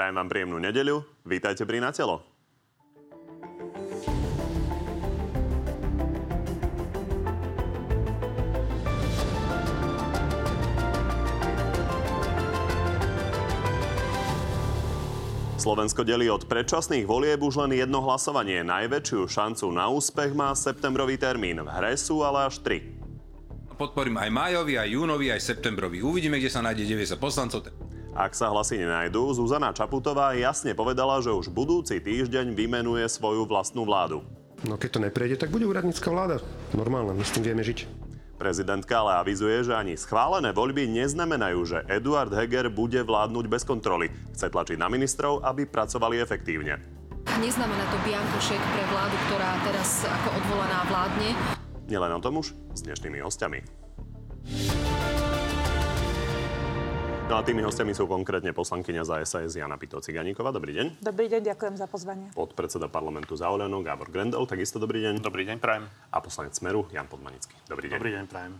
[0.00, 1.04] Prajem vám príjemnú nedeľu.
[1.28, 1.92] Vítajte pri Na.
[1.92, 2.08] Slovensko
[16.08, 18.64] delí od predčasných volieb už len jedno hlasovanie.
[18.64, 21.60] Najväčšiu šancu na úspech má septembrový termín.
[21.60, 22.96] V hre sú ale až tri.
[23.76, 26.00] Podporím aj májový, aj júnový, aj septembrový.
[26.00, 27.79] Uvidíme, kde sa nájde 90 poslancov.
[28.10, 33.86] Ak sa hlasy nenajdú, Zuzana Čaputová jasne povedala, že už budúci týždeň vymenuje svoju vlastnú
[33.86, 34.26] vládu.
[34.66, 36.42] No keď to neprejde, tak bude úradnícka vláda.
[36.74, 37.86] Normálne, my s tým vieme žiť.
[38.34, 44.08] Prezidentka ale avizuje, že ani schválené voľby neznamenajú, že Eduard Heger bude vládnuť bez kontroly.
[44.32, 46.80] Chce tlačiť na ministrov, aby pracovali efektívne.
[47.38, 51.28] Neznamená to biankošek pre vládu, ktorá teraz ako odvolaná vládne.
[51.86, 53.60] Nielen o tom už s dnešnými hostiami.
[57.30, 60.50] No a tými hostiami sú konkrétne poslankyňa za SAS Jana Pito Ciganíková.
[60.50, 60.98] Dobrý deň.
[60.98, 62.26] Dobrý deň, ďakujem za pozvanie.
[62.34, 65.22] Podpredseda parlamentu za Oľano Gábor Grendel, takisto dobrý deň.
[65.22, 65.86] Dobrý deň, prajem.
[66.10, 67.54] A poslanec Smeru Jan Podmanický.
[67.70, 68.02] Dobrý deň.
[68.02, 68.58] Dobrý deň, prajem.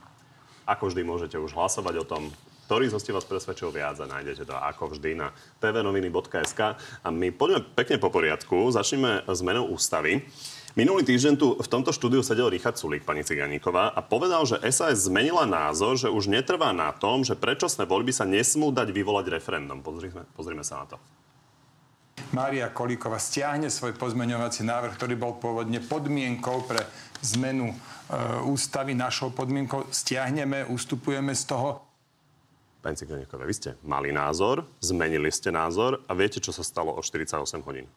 [0.70, 2.30] Ako vždy môžete už hlasovať o tom,
[2.70, 6.60] ktorý z hostí vás presvedčil viac a nájdete to ako vždy na tvnoviny.sk.
[6.78, 8.70] A my poďme pekne po poriadku.
[8.70, 10.22] Začneme zmenou ústavy.
[10.78, 15.10] Minulý týždeň tu v tomto štúdiu sedel Richard Sulík, pani Ciganíková, a povedal, že SAS
[15.10, 19.82] zmenila názor, že už netrvá na tom, že predčasné voľby sa nesmú dať vyvolať referendum.
[19.82, 20.96] Pozrime, pozrime sa na to.
[22.30, 26.86] Mária Kolíková stiahne svoj pozmeňovací návrh, ktorý bol pôvodne podmienkou pre
[27.34, 27.76] zmenu e,
[28.46, 29.90] ústavy, našou podmienkou.
[29.90, 31.82] Stiahneme, ustupujeme z toho.
[32.78, 37.02] Pani Ciganíková, vy ste mali názor, zmenili ste názor a viete, čo sa stalo o
[37.02, 37.90] 48 hodín?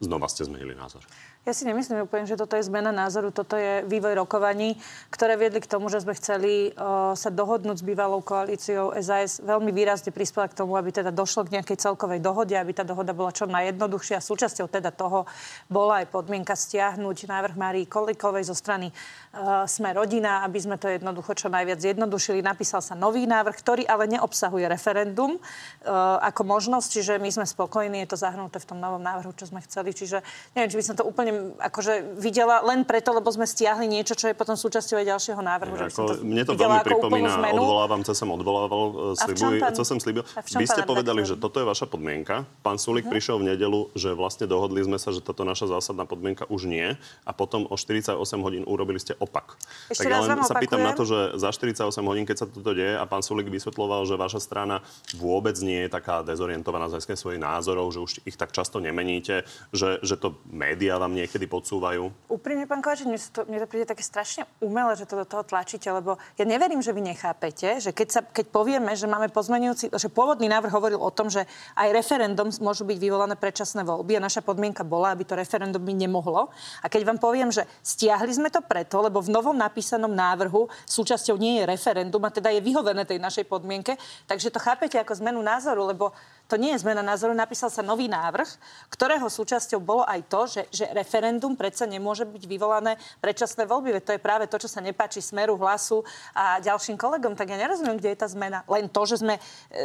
[0.00, 1.04] Znova ste zmenili názor.
[1.48, 4.76] Ja si nemyslím úplne, že toto je zmena názoru, toto je vývoj rokovaní,
[5.08, 6.76] ktoré viedli k tomu, že sme chceli
[7.16, 9.40] sa dohodnúť s bývalou koalíciou SAS.
[9.40, 13.16] Veľmi výrazne prispela k tomu, aby teda došlo k nejakej celkovej dohode, aby tá dohoda
[13.16, 14.20] bola čo najjednoduchšia.
[14.20, 15.24] Súčasťou teda toho
[15.72, 20.92] bola aj podmienka stiahnuť návrh Márii Kolikovej zo strany uh, Sme rodina, aby sme to
[20.92, 22.44] jednoducho čo najviac zjednodušili.
[22.44, 28.04] Napísal sa nový návrh, ktorý ale neobsahuje referendum uh, ako možnosť, čiže my sme spokojní,
[28.04, 29.96] je to zahrnuté v tom novom návrhu, čo sme chceli.
[29.96, 30.20] Čiže
[30.52, 34.18] neviem, či by som to úplne úplne akože videla len preto, lebo sme stiahli niečo,
[34.18, 35.74] čo je potom súčasťou aj ďalšieho návrhu.
[35.78, 40.26] Ja, ako, to mne to veľmi pripomína, odvolávam, co som odvolával, slibuj, co som slíbil.
[40.58, 42.44] Vy ste povedali, že toto je vaša podmienka.
[42.66, 43.14] Pán Sulik uh-huh.
[43.14, 46.98] prišiel v nedelu, že vlastne dohodli sme sa, že toto naša zásadná podmienka už nie
[47.24, 49.54] a potom o 48 hodín urobili ste opak.
[49.88, 52.74] Ešte tak ja len sa pýtam na to, že za 48 hodín, keď sa toto
[52.74, 54.82] deje a pán Sulik vysvetloval, že vaša strana
[55.14, 60.00] vôbec nie je taká dezorientovaná z svojich názorov, že už ich tak často nemeníte, že,
[60.00, 62.30] že to médiá vám niekedy podsúvajú?
[62.32, 65.44] Úprimne, pán Kovačič, mne, to, mne to príde také strašne umelé, že to do toho
[65.44, 69.92] tlačíte, lebo ja neverím, že vy nechápete, že keď, sa, keď povieme, že máme pozmenujúci,
[69.92, 71.44] že pôvodný návrh hovoril o tom, že
[71.76, 75.92] aj referendum môžu byť vyvolané predčasné voľby a naša podmienka bola, aby to referendum by
[75.92, 76.48] nemohlo.
[76.80, 81.36] A keď vám poviem, že stiahli sme to preto, lebo v novom napísanom návrhu súčasťou
[81.36, 85.40] nie je referendum a teda je vyhovené tej našej podmienke, takže to chápete ako zmenu
[85.44, 86.12] názoru, lebo
[86.50, 88.50] to nie je zmena názoru, napísal sa nový návrh,
[88.90, 93.94] ktorého súčasťou bolo aj to, že, že referendum predsa nemôže byť vyvolané predčasné voľby.
[93.94, 96.02] Veď to je práve to, čo sa nepáči smeru, hlasu
[96.34, 97.38] a ďalším kolegom.
[97.38, 98.66] Tak ja nerozumiem, kde je tá zmena.
[98.66, 99.40] Len to, že sme e,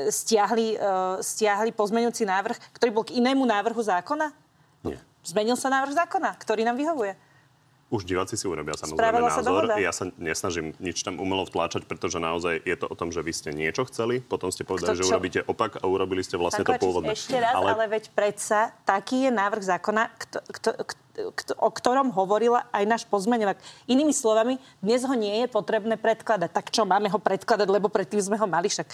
[0.09, 0.77] stiahli, e,
[1.21, 4.33] stiahli pozmeňujúci návrh, ktorý bol k inému návrhu zákona?
[4.81, 4.97] Nie.
[5.21, 7.13] Zmenil sa návrh zákona, ktorý nám vyhovuje.
[7.94, 9.69] Už diváci si urobia samozrejme názor.
[9.78, 13.29] Ja sa nesnažím nič tam umelo vtláčať, pretože naozaj je to o tom, že vy
[13.29, 16.81] ste niečo chceli, potom ste povedali, Kto, že urobíte opak a urobili ste vlastne Pán
[16.81, 17.13] to pôvodné.
[17.13, 17.78] Ešte raz, ale...
[17.78, 20.69] ale veď predsa taký je návrh zákona, kto, kto,
[21.29, 23.62] kto, o ktorom hovorila aj náš pozmeňovak.
[23.85, 26.50] Inými slovami, dnes ho nie je potrebné predkladať.
[26.57, 28.90] Tak čo, máme ho predkladať, lebo predtým sme ho mali však.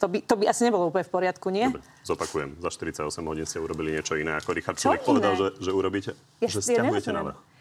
[0.00, 1.68] To by, to by asi nebolo úplne v poriadku, nie?
[1.68, 2.56] Dobre, zopakujem.
[2.58, 6.48] Za 48 hodín ste urobili niečo iné, ako Richard Sulik povedal, že, že urobíte, ja,
[6.48, 7.53] že stiahujete ja návrh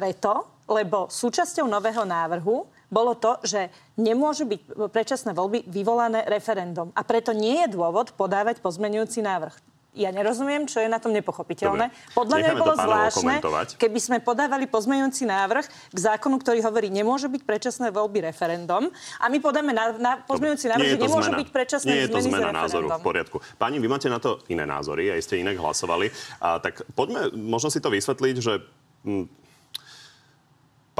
[0.00, 3.68] preto, lebo súčasťou nového návrhu bolo to, že
[4.00, 6.88] nemôžu byť predčasné voľby vyvolané referendum.
[6.96, 9.52] A preto nie je dôvod podávať pozmenujúci návrh.
[9.90, 11.90] Ja nerozumiem, čo je na tom nepochopiteľné.
[11.90, 12.14] Dobre.
[12.14, 13.34] Podľa mňa bolo zvláštne,
[13.74, 18.86] keby sme podávali pozmeňujúci návrh k zákonu, ktorý hovorí, nemôžu byť predčasné voľby referendum.
[19.18, 22.54] A my podáme na, na pozmeňujúci návrh, že nemôžu byť predčasné Nie je to zmena
[22.54, 23.42] názoru v poriadku.
[23.58, 26.06] Pani, vy máte na to iné názory, aj ste inak hlasovali.
[26.38, 28.62] A, tak poďme možno si to vysvetliť, že
[29.02, 29.39] hm,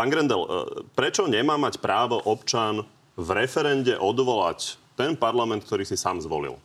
[0.00, 0.48] Pán Grendel, e,
[0.96, 2.88] prečo nemá mať právo občan
[3.20, 6.56] v referende odvolať ten parlament, ktorý si sám zvolil?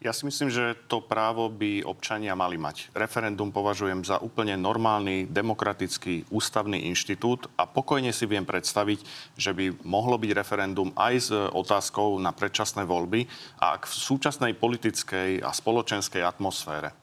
[0.00, 2.88] Ja si myslím, že to právo by občania mali mať.
[2.96, 9.04] Referendum považujem za úplne normálny, demokratický, ústavný inštitút a pokojne si viem predstaviť,
[9.36, 13.28] že by mohlo byť referendum aj s otázkou na predčasné voľby
[13.60, 16.96] a ak v súčasnej politickej a spoločenskej atmosfére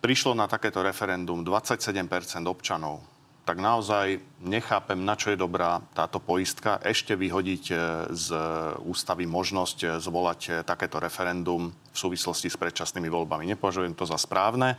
[0.00, 2.04] prišlo na takéto referendum 27%
[2.44, 3.09] občanov,
[3.50, 6.78] tak naozaj nechápem, na čo je dobrá táto poistka.
[6.86, 7.76] Ešte vyhodiť e,
[8.14, 8.30] z
[8.86, 13.50] ústavy možnosť e, zvolať e, takéto referendum v súvislosti s predčasnými voľbami.
[13.50, 14.78] Nepovažujem to za správne.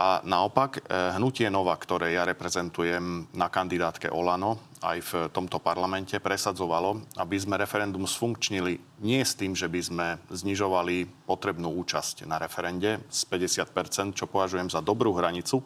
[0.00, 7.12] A naopak, hnutie Nova, ktoré ja reprezentujem na kandidátke Olano, aj v tomto parlamente presadzovalo,
[7.20, 13.04] aby sme referendum sfunkčnili nie s tým, že by sme znižovali potrebnú účasť na referende
[13.12, 15.60] z 50%, čo považujem za dobrú hranicu,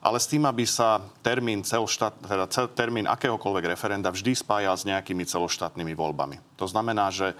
[0.00, 4.86] ale s tým, aby sa termín, celoštát, teda cel, termín akéhokoľvek referenda vždy spájal s
[4.86, 6.36] nejakými celoštátnymi voľbami.
[6.60, 7.34] To znamená, že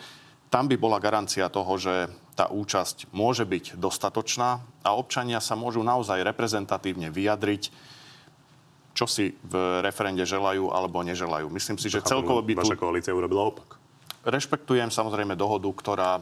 [0.50, 5.80] tam by bola garancia toho, že tá účasť môže byť dostatočná a občania sa môžu
[5.82, 7.72] naozaj reprezentatívne vyjadriť,
[8.96, 11.52] čo si v referende želajú alebo neželajú.
[11.52, 12.64] Myslím si, že celkovo by tu...
[12.64, 13.76] Vaša koalícia urobila opak.
[14.26, 16.18] Rešpektujem samozrejme dohodu, ktorá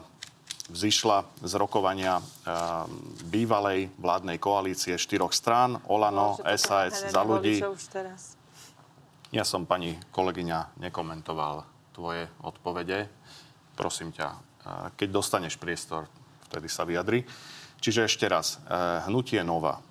[0.73, 2.23] vzýšla z rokovania e,
[3.29, 7.61] bývalej vládnej koalície štyroch strán, Olano, SAS, za ľudí.
[9.35, 13.11] Ja som, pani kolegyňa, nekomentoval tvoje odpovede.
[13.77, 14.39] Prosím ťa, e,
[14.97, 16.09] keď dostaneš priestor,
[16.49, 17.29] vtedy sa vyjadri.
[17.85, 19.85] Čiže ešte raz, e, hnutie Nova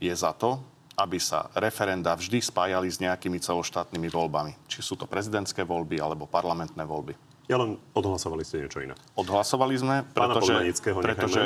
[0.00, 0.64] je za to,
[0.96, 4.52] aby sa referenda vždy spájali s nejakými celoštátnymi voľbami.
[4.64, 7.25] Či sú to prezidentské voľby alebo parlamentné voľby.
[7.46, 8.98] Ja len odhlasovali ste niečo iné.
[9.14, 11.44] Odhlasovali sme, pretože, pretože,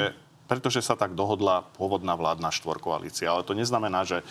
[0.48, 3.28] pretože sa tak dohodla pôvodná vládna štvorkoalícia.
[3.28, 4.24] Ale to neznamená, že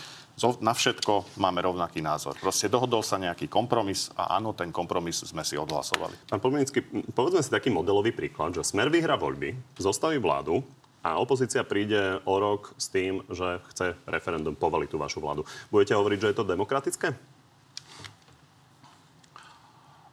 [0.60, 2.34] na všetko máme rovnaký názor.
[2.42, 6.32] Proste dohodol sa nejaký kompromis a áno, ten kompromis sme si odhlasovali.
[6.32, 6.82] Pán Pomenický,
[7.14, 10.66] povedzme si taký modelový príklad, že Smer vyhra voľby, zostaví vládu,
[11.00, 15.48] a opozícia príde o rok s tým, že chce referendum povaliť tú vašu vládu.
[15.72, 17.16] Budete hovoriť, že je to demokratické?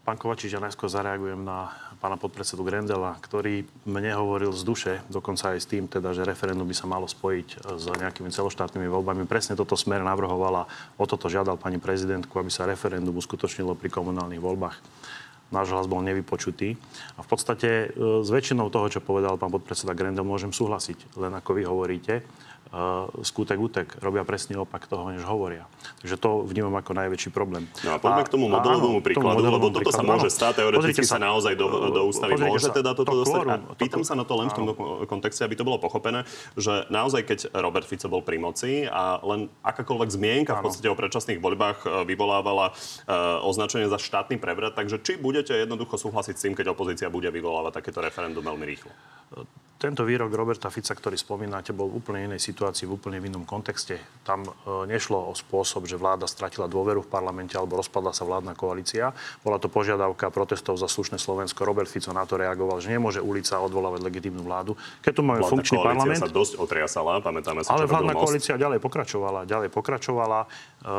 [0.07, 5.51] Pán Kovačič, ja najskôr zareagujem na pána podpredsedu Grendela, ktorý mne hovoril z duše, dokonca
[5.51, 9.27] aj s tým, teda, že referendum by sa malo spojiť s nejakými celoštátnymi voľbami.
[9.27, 14.39] Presne toto smer navrhovala, o toto žiadal pani prezidentku, aby sa referendum uskutočnilo pri komunálnych
[14.39, 14.79] voľbách.
[15.51, 16.79] Náš hlas bol nevypočutý.
[17.19, 21.19] A v podstate e, s väčšinou toho, čo povedal pán podpredseda Grendel, môžem súhlasiť.
[21.19, 22.23] Len ako vy hovoríte,
[23.23, 25.65] skutek útek robia presne opak toho, než hovoria.
[26.03, 27.71] Takže to vnímam ako najväčší problém.
[27.87, 31.17] No a poďme a, k tomu modelovému príkladu, lebo toto sa môže stať, teoreticky sa,
[31.17, 33.45] sa naozaj do, do ústavy môže sa, teda toto to dostať.
[33.47, 34.67] Kvórum, a pýtam to, sa na to len v tom
[35.07, 36.27] kontexte, aby to bolo pochopené,
[36.59, 40.99] že naozaj, keď Robert Fico bol pri moci a len akákoľvek zmienka v podstate o
[40.99, 46.43] predčasných voľbách e, vyvolávala uh, označenie za štátny prevrat, takže či budete jednoducho súhlasiť s
[46.43, 48.93] tým, keď opozícia bude vyvolávať takéto referendum veľmi rýchlo?
[49.77, 54.01] Tento výrok Roberta Fica, ktorý spomínate, bol v úplne inej situácii, v úplne inom kontexte.
[54.25, 54.49] Tam e,
[54.89, 59.13] nešlo o spôsob, že vláda stratila dôveru v parlamente alebo rozpadla sa vládna koalícia.
[59.45, 61.69] Bola to požiadavka protestov za slušné Slovensko.
[61.69, 64.81] Robert Fico na to reagoval, že nemôže ulica odvolávať legitímnu vládu.
[65.05, 66.25] Keď tu máme vládna funkčný parlament...
[66.25, 70.49] sa dosť otriasala, pamätáme sa, Ale vládna koalícia ďalej pokračovala, ďalej pokračovala.
[70.81, 70.97] E,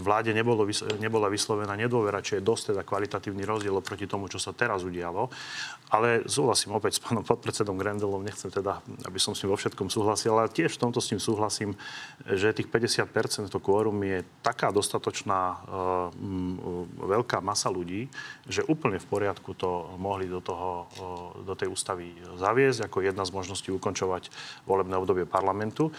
[0.00, 0.64] vláde nebolo,
[0.96, 5.28] nebola vyslovená nedôvera, čo je dosť teda kvalitatívny rozdiel oproti tomu, čo sa teraz udialo.
[5.92, 9.90] Ale súhlasím opäť s pánom podpredsedom Grendelom, nechcem teda, aby som s ním vo všetkom
[9.90, 11.74] súhlasil, ale tiež v tomto s ním súhlasím,
[12.22, 16.14] že tých 50% to kvórum je taká dostatočná uh,
[17.02, 18.06] veľká masa ľudí,
[18.46, 23.26] že úplne v poriadku to mohli do, toho, uh, do tej ústavy zaviesť ako jedna
[23.26, 24.30] z možností ukončovať
[24.70, 25.90] volebné obdobie parlamentu.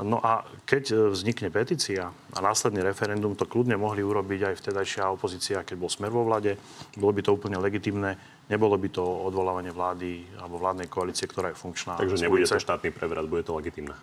[0.00, 5.62] No a keď vznikne petícia a následný referendum, to kľudne mohli urobiť aj vtedajšia opozícia,
[5.62, 6.56] keď bol smer vo vlade.
[6.96, 11.56] Bolo by to úplne legitimné Nebolo by to odvolávanie vlády alebo vládnej koalície, ktorá je
[11.56, 11.96] funkčná.
[11.96, 13.96] Takže nebude to štátny prevrat, bude to legitimné.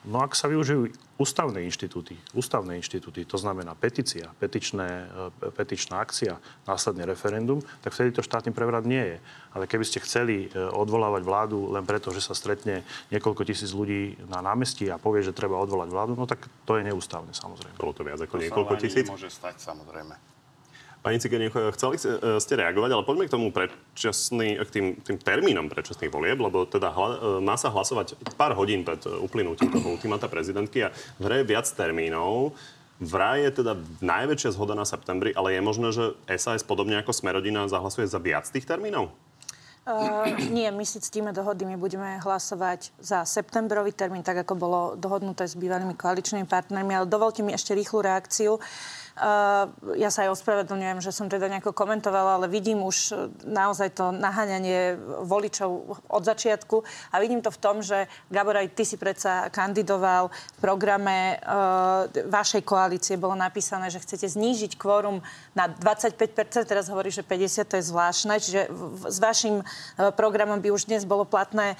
[0.00, 0.88] No ak sa využijú
[1.20, 8.16] ústavné inštitúty, ústavné inštitúty, to znamená petícia, petičné, e, petičná akcia, následne referendum, tak vtedy
[8.16, 9.16] to štátny prevrat nie je.
[9.52, 12.80] Ale keby ste chceli e, odvolávať vládu len preto, že sa stretne
[13.12, 16.88] niekoľko tisíc ľudí na námestí a povie, že treba odvolať vládu, no tak to je
[16.88, 17.76] neústavné samozrejme.
[17.76, 19.04] Bolo to viac ako to niekoľko tisíc?
[19.04, 20.29] Môže stať samozrejme.
[21.00, 21.96] Pani Cigeniecho, chceli
[22.36, 26.92] ste reagovať, ale poďme k tomu predčasný, k tým, tým termínom predčasných volieb, lebo teda
[26.92, 27.08] hla,
[27.40, 31.64] má sa hlasovať pár hodín pred uplynutím toho ultimata prezidentky a v hre je viac
[31.72, 32.52] termínov.
[33.00, 36.04] Vraj je teda najväčšia zhoda na septembri, ale je možné, že
[36.36, 39.08] SAS podobne ako Smerodina zahlasuje za viac tých termínov?
[39.88, 44.80] Uh, nie, my si ctíme dohody, my budeme hlasovať za septembrový termín, tak ako bolo
[45.00, 48.60] dohodnuté s bývalými koaličnými partnermi, ale dovolte mi ešte rýchlu reakciu.
[48.60, 48.99] Uh,
[50.00, 53.12] ja sa aj ospravedlňujem, že som teda nejako komentovala, ale vidím už
[53.44, 54.96] naozaj to naháňanie
[55.28, 56.80] voličov od začiatku.
[57.12, 62.08] A vidím to v tom, že Gabor, aj ty si predsa kandidoval v programe uh,
[62.32, 65.20] vašej koalície, bolo napísané, že chcete znížiť kvórum
[65.52, 68.60] na 25%, teraz hovorí, že 50% to je zvláštne, čiže
[69.04, 71.76] s vašim uh, programom by už dnes bolo platné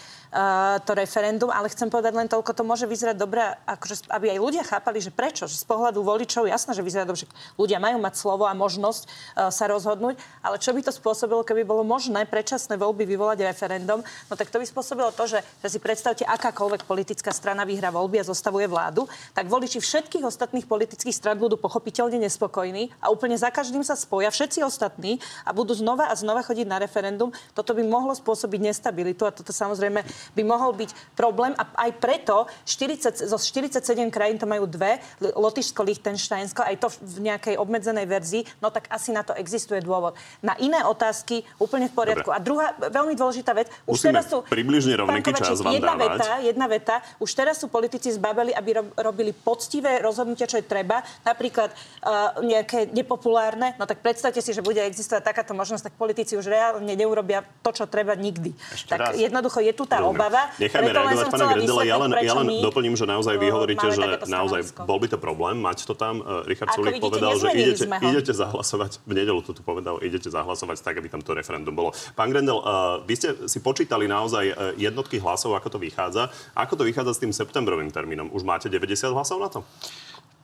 [0.86, 4.62] to referendum, ale chcem povedať len toľko, to môže vyzerať dobre, akože, aby aj ľudia
[4.62, 8.14] chápali, že prečo, že z pohľadu voličov jasné, že vyzerá dobre, že ľudia majú mať
[8.16, 9.10] slovo a možnosť uh,
[9.48, 14.34] sa rozhodnúť, ale čo by to spôsobilo, keby bolo možné predčasné voľby vyvolať referendum, no
[14.34, 18.28] tak to by spôsobilo to, že, že si predstavte, akákoľvek politická strana vyhrá voľby a
[18.28, 23.82] zostavuje vládu, tak voliči všetkých ostatných politických strán budú pochopiteľne nespokojní a úplne za každým
[23.82, 27.34] sa spoja všetci ostatní a budú znova a znova chodiť na referendum.
[27.52, 30.02] Toto by mohlo spôsobiť nestabilitu a toto samozrejme
[30.36, 33.82] by mohol byť problém a aj preto 40, zo 47
[34.12, 36.88] krajín to majú dve, Lotyšsko, Liechtensteinsko, aj to
[37.18, 40.14] nejakej obmedzenej verzii, no tak asi na to existuje dôvod.
[40.44, 42.30] Na iné otázky úplne v poriadku.
[42.30, 42.38] Dobre.
[42.38, 44.38] A druhá veľmi dôležitá vec, už Musíme teraz sú...
[44.46, 46.10] približne rovnaký čas vám jedna dávať.
[46.12, 46.96] veta, jedna veta.
[47.18, 51.00] Už teraz sú politici zbabeli, aby ro- robili poctivé rozhodnutia, čo je treba.
[51.24, 53.74] Napríklad uh, nejaké nepopulárne.
[53.80, 57.70] No tak predstavte si, že bude existovať takáto možnosť, tak politici už reálne neurobia to,
[57.72, 58.52] čo treba nikdy.
[58.76, 59.12] Ešte tak raz.
[59.16, 60.20] jednoducho je tu tá Dobre.
[60.20, 60.52] obava.
[60.60, 61.82] Necháme reagovať pána Grendela.
[61.88, 65.56] Ja len, ja len doplním, že naozaj vy hovoríte, že naozaj bol by to problém
[65.56, 66.20] mať to tam.
[66.20, 68.08] Uh, Richard Sulik vidíte, povedal, že idete, sme ho.
[68.12, 71.96] idete zahlasovať, v nedelu to tu povedal, idete zahlasovať tak, aby tam to referendum bolo.
[72.12, 76.28] Pán Grendel, uh, vy ste si počítali naozaj uh, jednotky hlasov, ako to vychádza.
[76.52, 78.28] Ako to vychádza s tým septembrovým termínom?
[78.30, 79.64] Už máte 90 hlasov na to?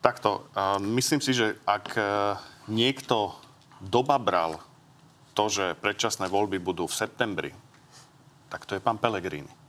[0.01, 2.41] Takto, uh, myslím si, že ak uh,
[2.73, 3.37] niekto
[3.85, 4.59] dobabral
[5.37, 7.53] to, že predčasné voľby budú v septembri,
[8.49, 9.66] tak to je pán Pellegrini.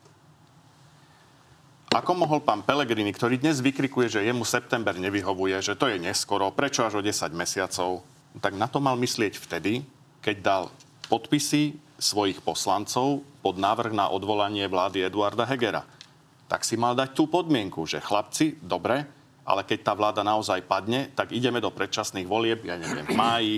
[1.87, 6.51] Ako mohol pán Pellegrini, ktorý dnes vykrikuje, že jemu september nevyhovuje, že to je neskoro,
[6.51, 8.03] prečo až o 10 mesiacov,
[8.43, 9.87] tak na to mal myslieť vtedy,
[10.19, 10.63] keď dal
[11.07, 15.87] podpisy svojich poslancov pod návrh na odvolanie vlády Eduarda Hegera.
[16.51, 19.07] Tak si mal dať tú podmienku, že chlapci, dobre,
[19.47, 23.57] ale keď tá vláda naozaj padne, tak ideme do predčasných volieb, ja neviem, v máji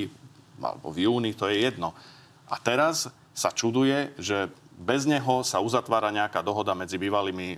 [0.62, 1.98] alebo v júni, to je jedno.
[2.46, 7.58] A teraz sa čuduje, že bez neho sa uzatvára nejaká dohoda medzi bývalými e,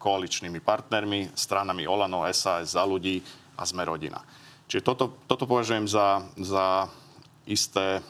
[0.00, 3.20] koaličnými partnermi, stranami Olano, SAS, za ľudí
[3.60, 4.24] a sme rodina.
[4.72, 6.88] Čiže toto, toto považujem za, za
[7.44, 8.00] isté,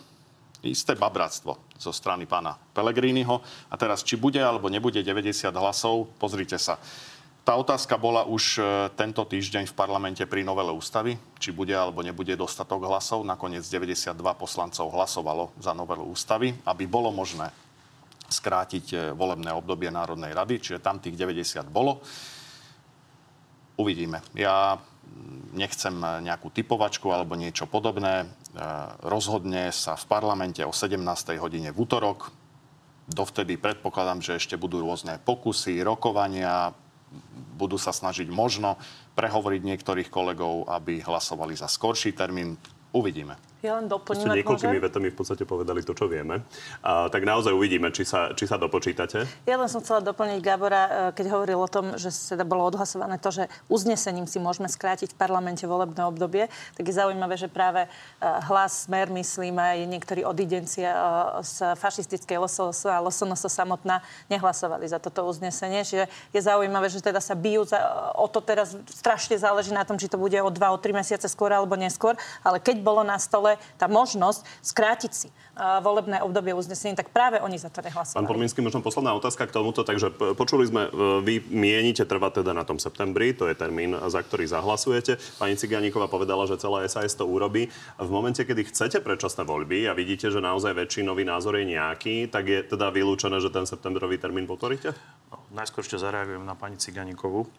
[0.63, 3.43] isté babratstvo zo strany pána Pellegriniho.
[3.67, 6.79] A teraz, či bude alebo nebude 90 hlasov, pozrite sa.
[7.43, 8.61] Tá otázka bola už e,
[8.95, 13.27] tento týždeň v parlamente pri novele ústavy, či bude alebo nebude dostatok hlasov.
[13.27, 17.51] Nakoniec 92 poslancov hlasovalo za novelu ústavy, aby bolo možné
[18.33, 22.01] skrátiť e, volebné obdobie Národnej rady, čiže tam tých 90 bolo.
[23.77, 24.25] Uvidíme.
[24.33, 25.93] Ja mm, nechcem
[26.25, 28.25] nejakú typovačku alebo niečo podobné.
[28.25, 28.27] E,
[29.05, 30.97] Rozhodne sa v parlamente o 17.
[31.37, 32.33] hodine v útorok.
[33.13, 36.73] Dovtedy predpokladám, že ešte budú rôzne pokusy, rokovania,
[37.59, 38.81] budú sa snažiť možno
[39.13, 42.57] prehovoriť niektorých kolegov, aby hlasovali za skorší termín.
[42.97, 43.52] Uvidíme.
[43.63, 44.87] Ja len Ste doplním, ak niekoľkými môžem.
[44.91, 46.43] vetami v podstate povedali to, čo vieme.
[46.83, 49.23] A, tak naozaj uvidíme, či sa, či sa dopočítate.
[49.47, 53.23] Ja len som chcela doplniť Gabora, e, keď hovoril o tom, že teda bolo odhlasované
[53.23, 57.87] to, že uznesením si môžeme skrátiť v parlamente volebné obdobie, tak je zaujímavé, že práve
[57.87, 57.89] e,
[58.51, 60.91] hlas, smer, myslím, aj niektorí odidenci e,
[61.47, 65.87] z fašistickej LSOS a LSNS samotná nehlasovali za toto uznesenie.
[65.87, 67.79] Čiže je zaujímavé, že teda sa bijú za,
[68.19, 71.31] o to teraz strašne záleží na tom, či to bude o dva, o tri mesiace
[71.31, 76.55] skôr alebo neskôr, ale keď bolo na stole tá možnosť skrátiť si uh, volebné obdobie
[76.57, 78.31] uznesením, tak práve oni za to Pán nehlasovali.
[78.31, 79.83] Podmienský, možno posledná otázka k tomuto.
[79.83, 80.91] Takže p- počuli sme, e,
[81.21, 85.19] vy mienite trvať teda na tom septembri, to je termín, za ktorý zahlasujete.
[85.43, 87.69] Pani Ciganíková povedala, že celá SAS to urobí.
[87.99, 92.45] V momente, kedy chcete predčasné voľby a vidíte, že naozaj väčšinový názor je nejaký, tak
[92.47, 94.95] je teda vylúčené, že ten septembrový termín podporíte?
[95.33, 97.51] No, najskôr ešte zareagujem na pani Ciganíkovú.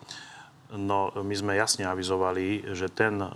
[0.74, 3.30] No, my sme jasne avizovali, že ten uh,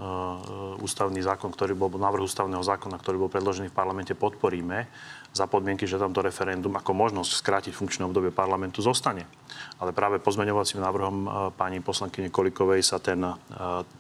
[0.82, 4.90] ústavný zákon, ktorý bol, návrh ústavného zákona, ktorý bol predložený v parlamente, podporíme
[5.38, 9.30] za podmienky, že tamto referendum ako možnosť skrátiť funkčné obdobie parlamentu zostane.
[9.78, 13.22] Ale práve pozmeňovacím návrhom uh, pani poslankyne Kolikovej sa ten,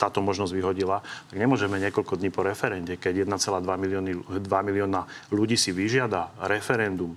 [0.01, 1.05] táto možnosť vyhodila.
[1.29, 7.13] Tak nemôžeme niekoľko dní po referende, keď 1,2 milióny, 2 milióna ľudí si vyžiada referendum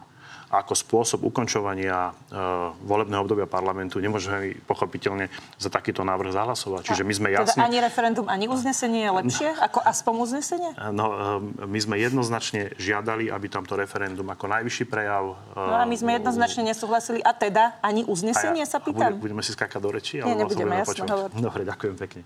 [0.51, 2.13] ako spôsob ukončovania e,
[2.83, 6.91] volebného obdobia parlamentu nemôžeme pochopiteľne za takýto návrh zahlasovať.
[6.91, 7.63] Čiže my sme Teda jasne...
[7.63, 10.71] ani referendum, ani uznesenie je lepšie ako aspoň uznesenie?
[10.91, 15.39] No, e, my sme jednoznačne žiadali, aby tamto referendum ako najvyšší prejav...
[15.55, 17.23] e, No a my sme jednoznačne nesúhlasili.
[17.23, 19.15] A teda ani uznesenie sa a pýtam?
[19.15, 20.19] bude- budeme si skákať do rečí?
[20.19, 21.11] Nie, nebudeme, sa počúvať?
[21.15, 21.29] hovor.
[21.31, 22.23] Dobre, ďakujem pekne.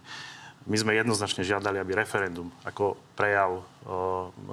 [0.64, 3.60] My sme jednoznačne žiadali, aby referendum ako prejav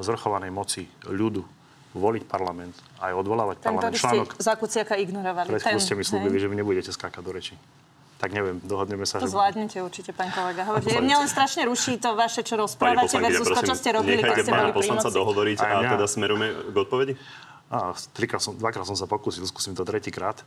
[0.04, 1.61] zvrchovanej moci ľudu
[1.92, 4.00] voliť parlament, aj odvolávať Ten, parlament.
[4.00, 5.48] ktorý ste za Kuciaka ignorovali.
[5.52, 7.56] Pred Ten, ste mi slúbili, že mi nebudete skákať do reči.
[8.22, 9.34] Tak neviem, dohodneme sa, To že...
[9.34, 10.62] zvládnete určite, pán kolega.
[10.62, 14.46] Hovoríte, mňa len strašne ruší to vaše, čo rozprávate versus to, čo ste robili, keď
[14.46, 15.90] ste boli poslanca dohovoriť a mňa.
[15.98, 17.14] teda smerujeme k odpovedi?
[17.72, 20.38] Á, trikrát som, dvakrát som sa pokúsil, skúsim to tretíkrát.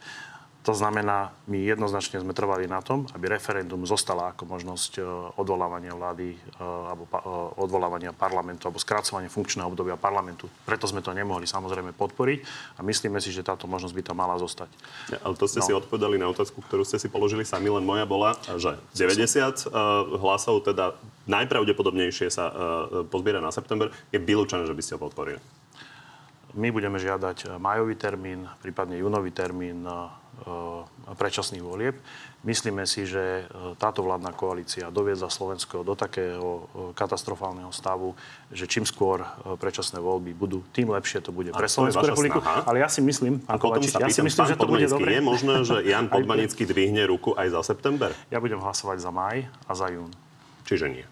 [0.65, 5.01] To znamená, my jednoznačne sme trvali na tom, aby referendum zostala ako možnosť e,
[5.37, 7.29] odvolávania vlády e, alebo pa, e,
[7.61, 10.49] odvolávania parlamentu alebo skracovania funkčného obdobia parlamentu.
[10.65, 12.39] Preto sme to nemohli samozrejme podporiť
[12.77, 14.73] a myslíme si, že táto možnosť by tam mala zostať.
[15.13, 15.69] Ja, ale to ste No.
[15.69, 20.17] si odpovedali na otázku, ktorú ste si položili sami, len moja bola, že 90 uh,
[20.17, 20.97] hlasov, teda
[21.29, 22.53] najpravdepodobnejšie sa
[23.09, 25.41] pozbiera na september, je vylúčené, že by ste ho podporili.
[26.57, 29.89] My budeme žiadať majový termín, prípadne júnový termín
[31.15, 31.97] predčasných volieb.
[32.45, 36.63] Myslíme si, že e, táto vládna koalícia doviedla Slovensko do takého e,
[36.93, 38.13] katastrofálneho stavu,
[38.53, 39.25] že čím skôr
[39.57, 42.39] predčasné voľby budú, tým lepšie to bude pre Slovenskú vaša republiku.
[42.45, 42.69] snaha?
[42.69, 45.09] Ale ja si myslím, pán Kovačič, ja si myslím, že to bude dobre.
[45.17, 48.13] je možné, že Jan Podmanický dvihne ruku aj za september?
[48.29, 50.13] Ja budem hlasovať za maj a za jún.
[50.69, 51.07] Čiže nie.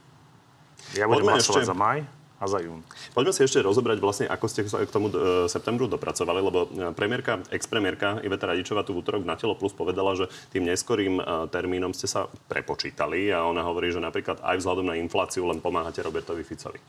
[0.93, 1.99] Ja budem Poďme hlasovať ešte- za maj
[2.43, 2.83] a za jún.
[3.15, 6.91] Poďme si ešte rozobrať vlastne, ako ste sa k tomu e, septembru dopracovali, lebo e,
[6.91, 11.47] premiérka, ex-premiérka Iveta Radičová tu v útorok na Telo Plus povedala, že tým neskorým e,
[11.55, 16.03] termínom ste sa prepočítali a ona hovorí, že napríklad aj vzhľadom na infláciu len pomáhate
[16.03, 16.83] Robertovi Ficovi.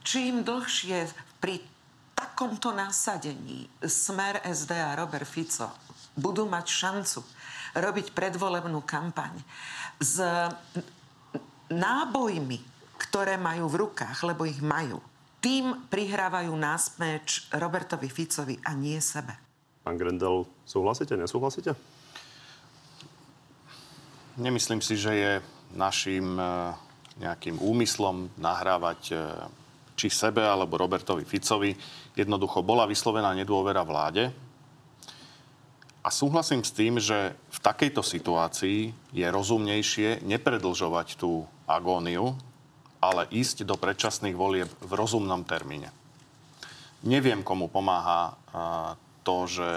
[0.00, 1.04] čím dlhšie
[1.36, 1.60] pri
[2.16, 5.68] takomto nasadení Smer SD a Robert Fico
[6.16, 7.20] budú mať šancu
[7.76, 9.36] robiť predvolebnú kampaň
[10.00, 10.24] s
[11.68, 12.77] nábojmi,
[13.08, 15.00] ktoré majú v rukách, lebo ich majú,
[15.40, 19.32] tým prihrávajú násmeč Robertovi Ficovi a nie sebe.
[19.80, 21.72] Pán Grendel, súhlasíte, nesúhlasíte?
[24.36, 25.32] Nemyslím si, že je
[25.72, 26.44] našim e,
[27.24, 29.14] nejakým úmyslom nahrávať e,
[29.98, 31.74] či sebe alebo Robertovi Ficovi.
[32.14, 34.30] Jednoducho bola vyslovená nedôvera vláde.
[36.04, 42.38] A súhlasím s tým, že v takejto situácii je rozumnejšie nepredlžovať tú agóniu,
[42.98, 45.94] ale ísť do predčasných volieb v rozumnom termíne.
[47.06, 48.34] Neviem, komu pomáha
[49.22, 49.70] to, že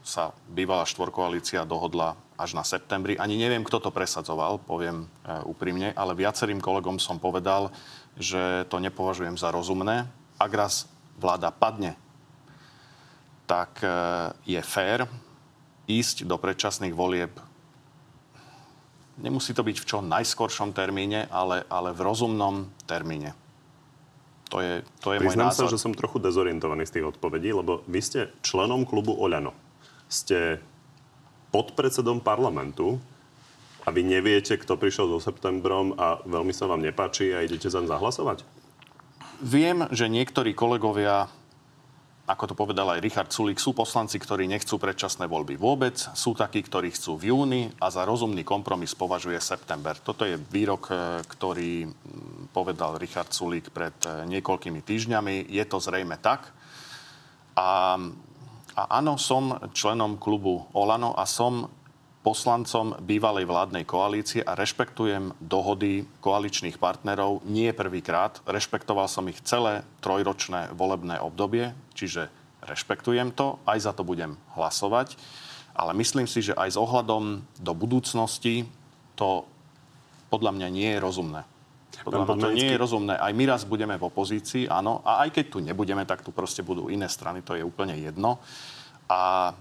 [0.00, 3.20] sa bývalá štvorkoalícia dohodla až na septembri.
[3.20, 5.06] Ani neviem, kto to presadzoval, poviem e,
[5.44, 7.68] úprimne, ale viacerým kolegom som povedal,
[8.16, 10.08] že to nepovažujem za rozumné.
[10.40, 10.88] Ak raz
[11.20, 12.00] vláda padne,
[13.44, 13.88] tak e,
[14.48, 15.04] je fér
[15.84, 17.30] ísť do predčasných volieb.
[19.20, 23.36] Nemusí to byť v čo najskoršom termíne, ale, ale v rozumnom termíne.
[24.50, 25.72] To je, to je môj Priznám sa, názor.
[25.76, 29.54] že som trochu dezorientovaný z tých odpovedí, lebo vy ste členom klubu Oľano.
[30.10, 30.58] Ste
[31.54, 32.98] podpredsedom parlamentu
[33.86, 37.86] a vy neviete, kto prišiel so septembrom a veľmi sa vám nepáči a idete zaň
[37.86, 38.42] zahlasovať?
[39.40, 41.30] Viem, že niektorí kolegovia,
[42.30, 45.98] ako to povedal aj Richard Sulík, sú poslanci, ktorí nechcú predčasné voľby vôbec.
[46.14, 49.98] Sú takí, ktorí chcú v júni a za rozumný kompromis považuje september.
[49.98, 55.50] Toto je výrok, e, ktorý mm, povedal Richard Sulík pred e, niekoľkými týždňami.
[55.50, 56.54] Je to zrejme tak.
[57.58, 57.98] A,
[58.78, 61.66] a áno, som členom klubu Olano a som
[62.20, 68.44] poslancom bývalej vládnej koalície a rešpektujem dohody koaličných partnerov nie prvýkrát.
[68.44, 72.28] Rešpektoval som ich celé trojročné volebné obdobie, čiže
[72.60, 75.16] rešpektujem to, aj za to budem hlasovať.
[75.72, 78.68] Ale myslím si, že aj s ohľadom do budúcnosti
[79.16, 79.48] to
[80.28, 81.42] podľa mňa nie je rozumné.
[82.04, 83.14] Podľa mňa to nie je rozumné.
[83.16, 85.00] Aj my raz budeme v opozícii, áno.
[85.08, 88.40] A aj keď tu nebudeme, tak tu proste budú iné strany, to je úplne jedno.
[89.08, 89.52] A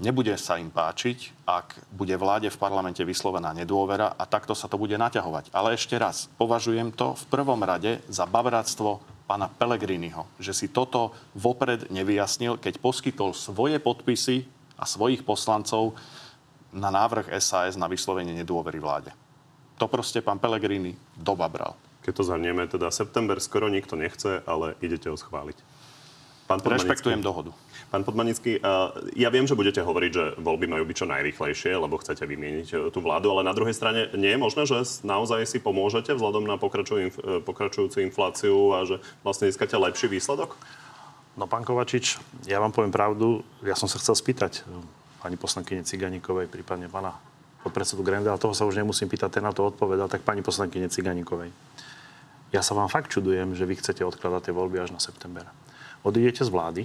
[0.00, 4.80] nebude sa im páčiť, ak bude vláde v parlamente vyslovená nedôvera a takto sa to
[4.80, 5.52] bude naťahovať.
[5.52, 11.14] Ale ešte raz, považujem to v prvom rade za bavráctvo pána Pelegriniho, že si toto
[11.38, 15.94] vopred nevyjasnil, keď poskytol svoje podpisy a svojich poslancov
[16.74, 19.14] na návrh SAS na vyslovenie nedôvery vláde.
[19.78, 21.78] To proste pán Pellegrini dobabral.
[22.00, 25.56] Keď to zhrnieme, teda september skoro nikto nechce, ale idete ho schváliť.
[26.50, 26.90] Pán Podmanický.
[26.90, 27.54] Rešpektujem dohodu.
[27.90, 28.62] Pán Podmanický,
[29.18, 32.78] ja viem, že budete hovoriť, že voľby majú byť čo najrychlejšie, lebo chcete vymieniť uh,
[32.94, 36.54] tú vládu, ale na druhej strane nie je možné, že naozaj si pomôžete vzhľadom na
[36.54, 40.54] uh, pokračujúcu infláciu a že vlastne získate lepší výsledok?
[41.34, 43.42] No, pán Kovačič, ja vám poviem pravdu.
[43.66, 44.86] Ja som sa chcel spýtať eh,
[45.22, 47.18] pani poslankyne Ciganíkovej, prípadne pána
[47.66, 50.86] podpredsedu Grenda, ale toho sa už nemusím pýtať, ten na to odpovedal, tak pani poslankyne
[50.86, 51.50] Ciganíkovej.
[52.50, 55.46] Ja sa vám fakt čudujem, že vy chcete odkladať tie voľby až na september.
[56.02, 56.82] Odídete z vlády,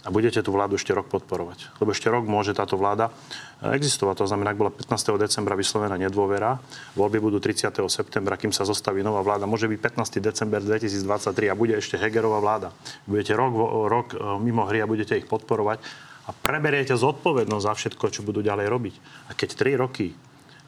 [0.00, 1.76] a budete tú vládu ešte rok podporovať.
[1.76, 3.12] Lebo ešte rok môže táto vláda
[3.60, 4.24] e, existovať.
[4.24, 4.96] To znamená, ak bola 15.
[5.20, 6.56] decembra vyslovená nedôvera,
[6.96, 7.68] voľby budú 30.
[7.92, 9.44] septembra, kým sa zostaví nová vláda.
[9.44, 10.24] Môže byť 15.
[10.24, 12.72] december 2023 a bude ešte Hegerová vláda.
[13.04, 13.52] Budete rok,
[13.92, 15.84] rok e, mimo hry a budete ich podporovať
[16.28, 18.94] a preberiete zodpovednosť za všetko, čo budú ďalej robiť.
[19.28, 20.16] A keď 3 roky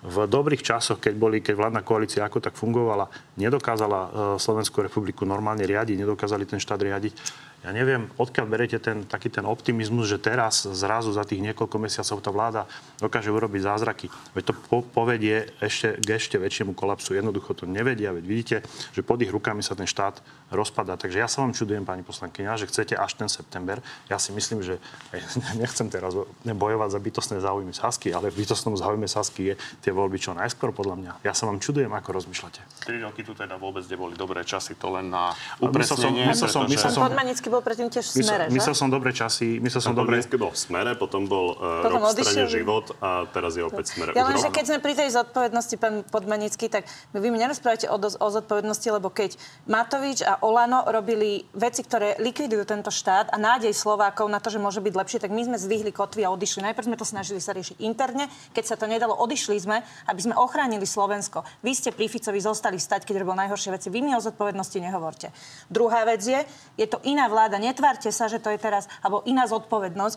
[0.03, 3.07] v dobrých časoch, keď, boli, keď vládna koalícia ako tak fungovala,
[3.39, 4.09] nedokázala e,
[4.43, 7.15] Slovenskú republiku normálne riadiť, nedokázali ten štát riadiť,
[7.63, 12.19] ja neviem, odkiaľ berete ten, taký ten optimizmus, že teraz zrazu za tých niekoľko mesiacov
[12.19, 12.63] tá vláda
[12.99, 14.11] dokáže urobiť zázraky.
[14.35, 17.15] Veď to po- povedie ešte k ešte väčšiemu kolapsu.
[17.15, 18.11] Jednoducho to nevedia.
[18.11, 18.57] Veď vidíte,
[18.91, 20.19] že pod ich rukami sa ten štát
[20.51, 20.99] rozpadá.
[20.99, 23.79] Takže ja sa vám čudujem, pani poslankyňa, že chcete až ten september.
[24.11, 24.83] Ja si myslím, že
[25.63, 30.19] nechcem teraz bojovať za bytostné záujmy Sasky, ale v bytostnom záujme Sasky je tie voľby
[30.19, 31.13] čo najskôr, podľa mňa.
[31.23, 32.61] Ja sa vám čudujem, ako rozmýšľate.
[32.89, 36.25] 3 roky tu teda vôbec neboli dobré časy, to len na Myslel som- upresnenie.
[36.29, 39.81] myslel som- myslel som- Podmanický bol predtým tiež v smere, Myslel, som dobre časy, myslel
[39.85, 40.17] som Pán dobre...
[40.19, 43.63] Podmanický bol v smere, potom bol uh, Potom rok v strane život a teraz je
[43.63, 44.11] opäť v smere.
[44.17, 47.97] Ja len, že keď sme pri tej zodpovednosti, pán Podmanický, tak vy mi nerozprávate o,
[48.01, 49.37] o zodpovednosti, lebo keď
[49.69, 54.63] Matovič a Olano robili veci, ktoré likvidujú tento štát a nádej Slovákov na to, že
[54.63, 56.65] môže byť lepšie, tak my sme zdvihli kotvy a odišli.
[56.65, 60.35] Najprv sme to snažili sa riešiť interne, keď sa to nedalo, odišli sme, aby sme
[60.39, 61.45] ochránili Slovensko.
[61.61, 63.89] Vy ste pri Ficovi zostali stať, keď robil najhoršie veci.
[63.93, 65.29] Vy mi o zodpovednosti nehovorte.
[65.69, 66.41] Druhá vec je,
[66.79, 67.63] je to iná vláda.
[67.63, 70.17] Netvárte sa, že to je teraz, alebo iná zodpovednosť.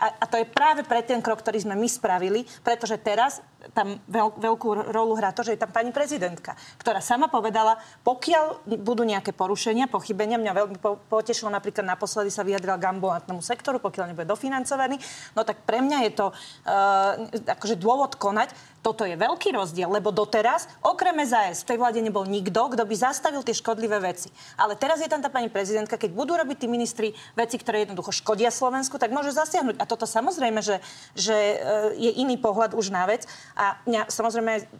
[0.00, 3.98] A, a to je práve pre ten krok, ktorý sme my spravili, pretože teraz tam
[4.06, 9.02] veľ, veľkú rolu hrá to, že je tam pani prezidentka, ktorá sama povedala, pokiaľ budú
[9.02, 14.12] nejaké porušenia, pochybenia, mňa veľmi po, potešilo napríklad naposledy sa vyjadrila k ambulantnému sektoru, pokiaľ
[14.12, 15.00] nebude dofinancovaný,
[15.34, 17.18] no tak pre mňa je to uh,
[17.58, 18.52] akože dôvod konať.
[18.86, 22.94] Toto je veľký rozdiel, lebo doteraz, okrem SAS, v tej vláde nebol nikto, kto by
[22.94, 24.30] zastavil tie škodlivé veci.
[24.54, 28.14] Ale teraz je tam tá pani prezidentka, keď budú robiť tí ministri veci, ktoré jednoducho
[28.14, 29.82] škodia Slovensku, tak môže zasiahnuť.
[29.82, 30.78] A toto samozrejme, že,
[31.18, 31.56] že e,
[31.98, 33.26] je iný pohľad už na vec.
[33.58, 34.70] A mňa samozrejme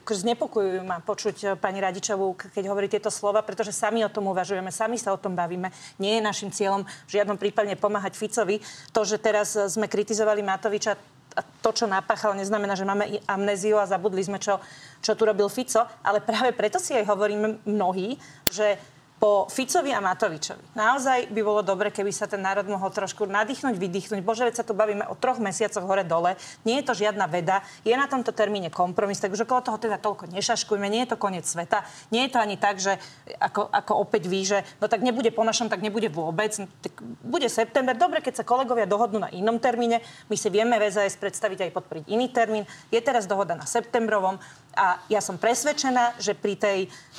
[0.00, 4.32] akože znepokojujú ma počuť e, pani Radičovú, keď hovorí tieto slova, pretože sami o tom
[4.32, 5.68] uvažujeme, sami sa o tom bavíme.
[6.00, 8.64] Nie je našim cieľom v žiadnom prípade pomáhať Ficovi.
[8.96, 13.78] To, že teraz e, sme kritizovali Matoviča, a to, čo napáchal, neznamená, že máme amnéziu
[13.78, 14.58] a zabudli sme, čo,
[14.98, 15.86] čo tu robil Fico.
[16.02, 18.18] Ale práve preto si aj hovoríme mnohí,
[18.50, 18.80] že
[19.20, 20.72] po Ficovi a Matovičovi.
[20.72, 24.24] Naozaj by bolo dobre, keby sa ten národ mohol trošku nadýchnuť, vydýchnuť.
[24.24, 26.40] Bože, veď sa tu bavíme o troch mesiacoch hore-dole.
[26.64, 27.60] Nie je to žiadna veda.
[27.84, 30.88] Je na tomto termíne kompromis, tak už okolo toho teda toľko nešaškujme.
[30.88, 31.84] Nie je to koniec sveta.
[32.08, 32.96] Nie je to ani tak, že
[33.36, 36.56] ako, ako opäť ví, že no tak nebude po našom, tak nebude vôbec.
[36.56, 37.92] No, tak bude september.
[37.92, 40.00] Dobre, keď sa kolegovia dohodnú na inom termíne.
[40.32, 42.64] My si vieme VZS predstaviť aj podporiť iný termín.
[42.88, 44.40] Je teraz dohoda na septembrovom.
[44.80, 46.78] A ja som presvedčená, že pri tej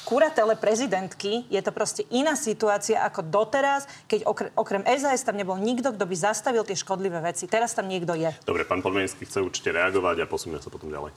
[0.09, 5.61] kuratele prezidentky je to proste iná situácia ako doteraz, keď okrem, okrem SAS tam nebol
[5.61, 7.45] nikto, kto by zastavil tie škodlivé veci.
[7.45, 8.33] Teraz tam niekto je.
[8.49, 11.13] Dobre, pán Podmanický chce určite reagovať a posunieme sa potom ďalej.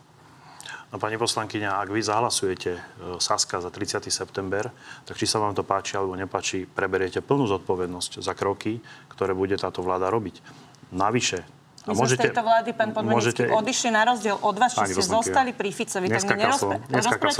[0.92, 2.80] No, pani poslankyňa, ak vy zahlasujete e,
[3.16, 4.04] Saska za 30.
[4.12, 4.68] september,
[5.08, 9.56] tak či sa vám to páči alebo nepáči, preberiete plnú zodpovednosť za kroky, ktoré bude
[9.56, 10.44] táto vláda robiť.
[10.92, 15.04] Navyše, My sme z tejto vlády, pán Podmanický, odišli na rozdiel od vás, či ste
[15.04, 16.08] zostali pri Ficovi.
[16.08, 16.64] Tak mi reči.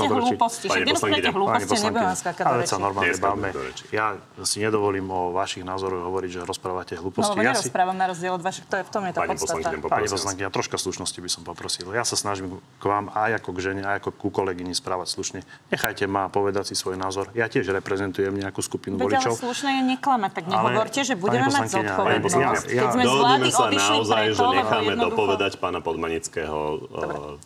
[0.05, 0.65] hlúposti.
[0.69, 1.31] Však poslankyňa.
[1.33, 3.49] hlúposti, nebudem vás skákať ale sa normálne bavme.
[3.89, 4.13] Ja
[4.45, 7.33] si nedovolím o vašich názoroch hovoriť, že rozprávate No, hlúposti.
[7.33, 9.67] lebo ja si, nerozprávam na rozdiel od vašich, to je v tom je Pani podstata.
[9.81, 11.89] Pani poslankyňa, troška slušnosti by som poprosil.
[11.89, 15.39] Ja sa snažím k vám aj ako k žene, aj ako ku kolegyni správať slušne.
[15.73, 17.33] Nechajte ma povedať si svoj názor.
[17.33, 19.33] Ja tiež reprezentujem nejakú skupinu Veď ale voličov.
[19.41, 22.61] slušné je neklamať, tak nehovorte, že budeme mať zodpovednosť.
[22.69, 26.79] Keď sme z vlády odišli naozaj, že necháme jednoducho- dopovedať pána Podmanického uh,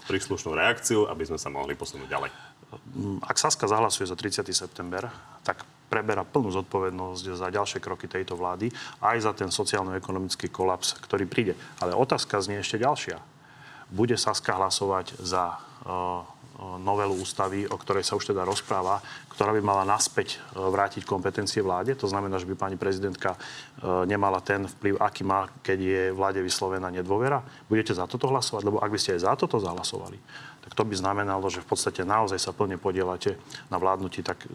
[0.09, 2.31] príslušnú reakciu, aby sme sa mohli posunúť ďalej.
[3.25, 4.45] Ak Saska zahlasuje za 30.
[4.53, 5.09] september,
[5.41, 8.69] tak preberá plnú zodpovednosť za ďalšie kroky tejto vlády,
[9.01, 11.57] aj za ten sociálno-ekonomický kolaps, ktorý príde.
[11.81, 13.17] Ale otázka znie ešte ďalšia.
[13.89, 16.21] Bude Saska hlasovať za uh,
[16.59, 18.99] novelu ústavy, o ktorej sa už teda rozpráva,
[19.31, 21.95] ktorá by mala naspäť e, vrátiť kompetencie vláde.
[21.95, 23.39] To znamená, že by pani prezidentka e,
[24.03, 27.39] nemala ten vplyv, aký má, keď je vláde vyslovená nedôvera.
[27.71, 28.67] Budete za toto hlasovať?
[28.67, 30.19] Lebo ak by ste aj za toto zahlasovali,
[30.59, 33.39] tak to by znamenalo, že v podstate naozaj sa plne podielate
[33.71, 34.49] na vládnutí, tak e,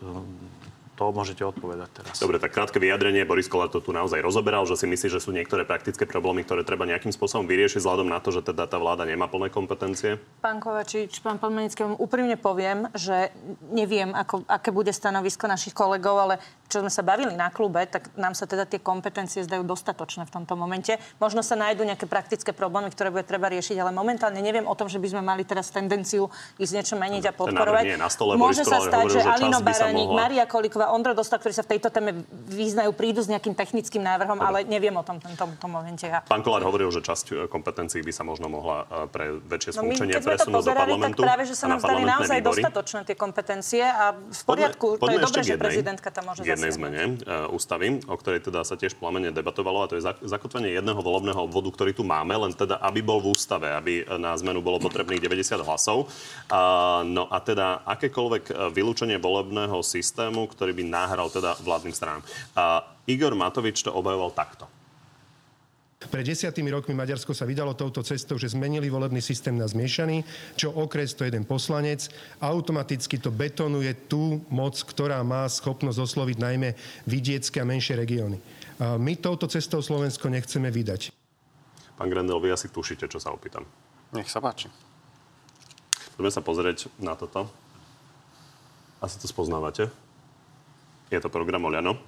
[0.95, 2.15] to môžete odpovedať teraz.
[2.23, 3.27] Dobre, tak krátke vyjadrenie.
[3.27, 6.63] Boris Kolár to tu naozaj rozoberal, že si myslí, že sú niektoré praktické problémy, ktoré
[6.63, 10.23] treba nejakým spôsobom vyriešiť vzhľadom na to, že teda tá vláda nemá plné kompetencie.
[10.39, 13.35] Pán Kovačič, pán Podmanický, vám úprimne poviem, že
[13.75, 16.35] neviem, ako, aké bude stanovisko našich kolegov, ale
[16.67, 20.33] čo sme sa bavili na klube, tak nám sa teda tie kompetencie zdajú dostatočné v
[20.33, 20.97] tomto momente.
[21.19, 24.89] Možno sa nájdú nejaké praktické problémy, ktoré bude treba riešiť, ale momentálne neviem o tom,
[24.89, 27.85] že by sme mali teraz tendenciu ísť niečo meniť a podporovať.
[27.95, 31.39] na stole, Môže sa stať, hovoril, že že Alino Baraník, mohla- Maria Kolíková, Ondro Dostal,
[31.39, 35.21] ktorí sa v tejto téme význajú, prídu s nejakým technickým návrhom, ale neviem o tom
[35.23, 36.05] v tomto momente.
[36.05, 36.21] Ja.
[36.25, 39.87] Pán Kolár hovoril, že časť e, kompetencií by sa možno mohla e, pre väčšie No
[39.87, 41.21] my, funkčenie keď sme to presunúť do pozerali, tak parlamentu.
[41.23, 42.61] práve, že sa nám zdali naozaj výbory.
[42.63, 46.79] dostatočné tie kompetencie a v poriadku, to je dobré, že prezidentka tam môže jednej zasiahnuť.
[46.79, 50.73] zmene uh, ústavy, o ktorej teda sa tiež plamene debatovalo, a to je zak- zakotvenie
[50.73, 54.37] jedného volebného obvodu, ktorý tu máme, len teda, aby bol v ústave, aby e, na
[54.37, 56.09] zmenu bolo potrebných 90 hlasov.
[57.05, 62.23] No a teda akékoľvek e, vylúčenie volebného systému, ktorý by nahral teda vládnym stranám.
[63.05, 64.65] Igor Matovič to obhajoval takto.
[66.13, 70.73] Pred desiatými rokmi Maďarsko sa vydalo touto cestou, že zmenili volebný systém na zmiešaný, čo
[70.73, 72.09] okres to jeden poslanec.
[72.41, 76.71] Automaticky to betonuje tú moc, ktorá má schopnosť osloviť najmä
[77.09, 78.39] vidiecké a menšie regióny.
[78.79, 81.15] My touto cestou Slovensko nechceme vydať.
[81.95, 83.63] Pán Grendel, vy asi tušíte, čo sa opýtam.
[84.11, 84.67] Nech sa páči.
[86.19, 87.47] Poďme sa pozrieť na toto.
[88.99, 89.91] Asi to spoznávate.
[91.13, 91.99] Je to program Oľano.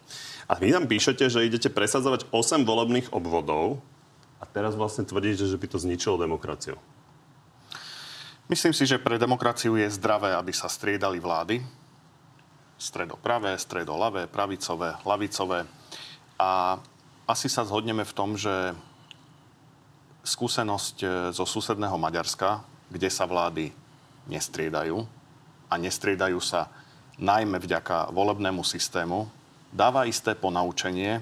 [0.46, 3.82] A vy tam píšete, že idete presadzovať 8 volebných obvodov
[4.38, 6.78] a teraz vlastne tvrdíte, že by to zničilo demokraciu.
[8.46, 11.66] Myslím si, že pre demokraciu je zdravé, aby sa striedali vlády.
[12.78, 15.66] Stredopravé, stredolavé, pravicové, lavicové.
[16.38, 16.78] A
[17.26, 18.70] asi sa zhodneme v tom, že
[20.22, 23.74] skúsenosť e, zo susedného Maďarska, kde sa vlády
[24.30, 25.02] nestriedajú
[25.66, 26.70] a nestriedajú sa
[27.18, 29.26] najmä vďaka volebnému systému,
[29.76, 31.20] dáva isté ponaučenie,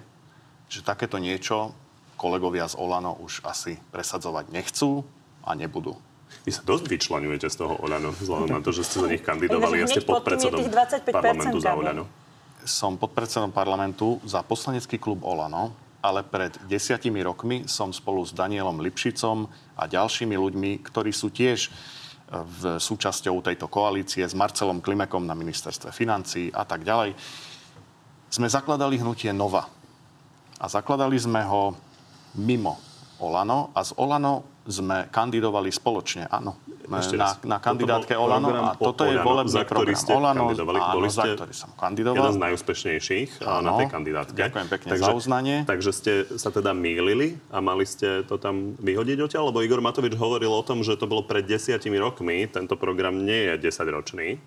[0.71, 1.75] že takéto niečo
[2.15, 5.03] kolegovia z Olano už asi presadzovať nechcú
[5.43, 5.99] a nebudú.
[6.47, 9.83] Vy sa dosť vyčlenujete z toho Oľano, vzhľadom na to, že ste za nich kandidovali
[9.83, 11.75] a Ináč ste podpredsedom tých 25%, parlamentu za.
[11.75, 12.05] Oľano.
[12.65, 18.81] Som podpredsedom parlamentu za poslanecký klub Olano, ale pred desiatimi rokmi som spolu s Danielom
[18.81, 21.71] Lipšicom a ďalšími ľuďmi, ktorí sú tiež e,
[22.41, 27.17] v súčasťou tejto koalície s Marcelom Klimekom na ministerstve financí a tak ďalej,
[28.35, 29.71] sme zakladali hnutie Nova.
[30.59, 31.79] A zakladali sme ho
[32.35, 32.83] mimo
[33.23, 36.57] Olano a z Olano sme kandidovali spoločne, áno,
[36.89, 40.79] Ešte na, na kandidátke Olano a toto je volebný za ktorý program ste Olano, kandidovali.
[40.81, 42.17] áno, Boli za ste ktorý som kandidoval.
[42.17, 43.79] Jeden z najúspešnejších a na Áno.
[43.85, 44.35] tej kandidátke.
[44.35, 45.57] Ďakujem pekne za uznanie.
[45.69, 49.53] Takže ste sa teda mýlili a mali ste to tam vyhodiť odtiaľ?
[49.53, 52.49] Lebo Igor Matovič hovoril o tom, že to bolo pred desiatimi rokmi.
[52.49, 54.41] Tento program nie je 10-ročný.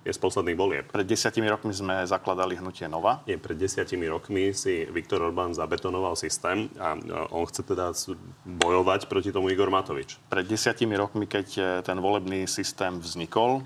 [0.00, 0.84] Je z posledných volieb.
[0.88, 3.20] Pred desiatimi rokmi sme zakladali hnutie Nova.
[3.28, 7.92] Nie, pred desiatimi rokmi si Viktor Orbán zabetonoval systém a a on chce teda
[8.44, 10.18] bojovať proti tomu Igor Matovič.
[10.32, 13.62] Pred desiatimi rokmi, keď e, ten volebný systém vznikol,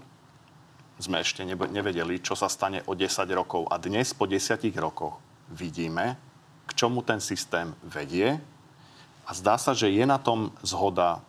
[0.98, 3.66] sme ešte nevedeli, čo sa stane o 10 rokov.
[3.70, 5.18] A dnes, po 10 rokoch,
[5.50, 6.14] vidíme,
[6.64, 8.38] k čomu ten systém vedie.
[9.26, 11.24] A zdá sa, že je na tom zhoda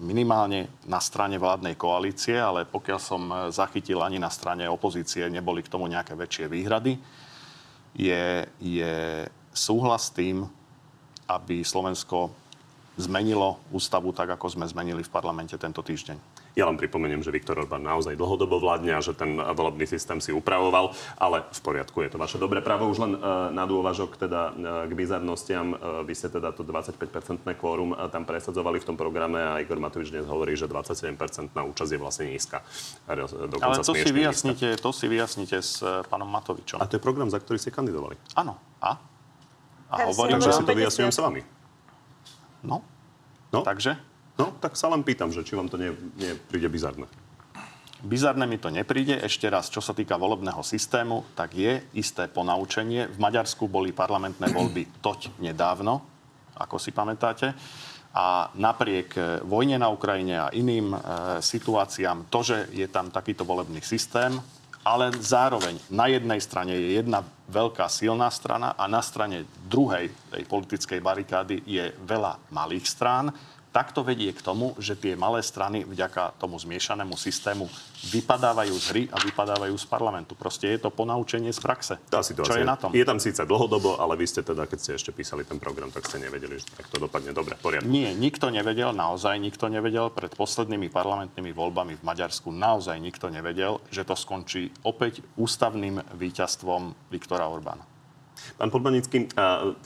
[0.00, 5.64] minimálne na strane vládnej koalície, ale pokiaľ som e, zachytil ani na strane opozície, neboli
[5.64, 7.00] k tomu nejaké väčšie výhrady,
[7.96, 9.24] je, je
[9.56, 10.44] súhlas s tým,
[11.26, 12.28] aby Slovensko
[13.00, 16.35] zmenilo ústavu tak, ako sme zmenili v parlamente tento týždeň.
[16.56, 20.32] Ja len pripomeniem, že Viktor Orbán naozaj dlhodobo vládne a že ten volebný systém si
[20.32, 22.88] upravoval, ale v poriadku, je to vaše dobré právo.
[22.88, 27.60] Už len uh, na dôvažok teda uh, k bizarnostiam, uh, vy ste teda to 25-percentné
[27.60, 32.00] kvórum tam presadzovali v tom programe a Igor Matovič dnes hovorí, že 27-percentná účasť je
[32.00, 32.64] vlastne nízka.
[33.04, 34.16] Dokonca Ale to si, smiešne nízka.
[34.16, 36.80] vyjasnite, to si vyjasnite s e, pánom Matovičom.
[36.80, 38.16] A to je program, za ktorý ste kandidovali.
[38.32, 38.56] Áno.
[38.80, 38.96] A?
[39.92, 41.40] A hovorím, Takže Dobre, si to vyjasňujem s vami.
[42.64, 42.80] No,
[43.52, 47.08] No, takže no, tak sa len pýtam, že či vám to nie, nie príde bizarné.
[48.04, 49.18] bizarné mi to nepríde.
[49.24, 53.08] Ešte raz, čo sa týka volebného systému, tak je isté ponaučenie.
[53.10, 56.00] V Maďarsku boli parlamentné voľby toť nedávno,
[56.56, 57.56] ako si pamätáte.
[58.16, 60.98] A napriek e, vojne na Ukrajine a iným e,
[61.44, 64.40] situáciám, to, že je tam takýto volebný systém,
[64.86, 67.20] ale zároveň na jednej strane je jedna
[67.50, 73.34] veľká silná strana a na strane druhej tej politickej barikády je veľa malých strán.
[73.76, 77.68] Tak to vedie k tomu, že tie malé strany vďaka tomu zmiešanému systému
[78.08, 80.32] vypadávajú z hry a vypadávajú z parlamentu.
[80.32, 82.00] Proste je to ponaučenie z praxe.
[82.08, 82.96] Tá situácia Čo je na tom?
[82.96, 86.08] Je tam síce dlhodobo, ale vy ste teda, keď ste ešte písali ten program, tak
[86.08, 87.52] ste nevedeli, že tak to dopadne dobre.
[87.60, 87.84] Poriadku.
[87.84, 90.08] Nie, nikto nevedel, naozaj nikto nevedel.
[90.08, 97.12] Pred poslednými parlamentnými voľbami v Maďarsku naozaj nikto nevedel, že to skončí opäť ústavným víťazstvom
[97.12, 97.95] Viktora Orbána.
[98.56, 99.28] Pán Podmanický,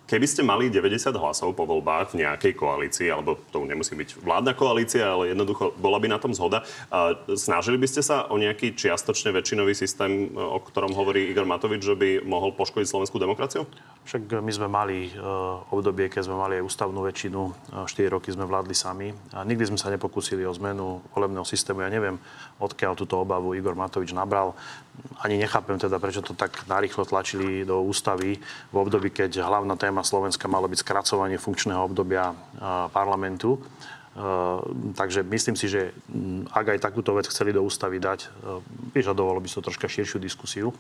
[0.06, 4.54] keby ste mali 90 hlasov po voľbách v nejakej koalícii, alebo to nemusí byť vládna
[4.54, 6.62] koalícia, ale jednoducho bola by na tom zhoda,
[7.34, 11.98] snažili by ste sa o nejaký čiastočne väčšinový systém, o ktorom hovorí Igor Matovič, že
[11.98, 13.66] by mohol poškodiť slovenskú demokraciu?
[14.06, 15.10] Však my sme mali
[15.74, 19.82] obdobie, keď sme mali aj ústavnú väčšinu, 4 roky sme vládli sami a nikdy sme
[19.82, 21.82] sa nepokúsili o zmenu volebného systému.
[21.82, 22.22] Ja neviem,
[22.62, 24.54] odkiaľ túto obavu Igor Matovič nabral.
[25.24, 28.36] Ani nechápem teda, prečo to tak narýchlo tlačili do ústavy
[28.68, 32.36] v období, keď hlavná téma Slovenska malo byť skracovanie funkčného obdobia
[32.92, 33.56] parlamentu.
[34.98, 35.94] takže myslím si, že
[36.50, 38.28] ak aj takúto vec chceli do ústavy dať,
[38.92, 40.74] vyžadovalo by to troška širšiu diskusiu.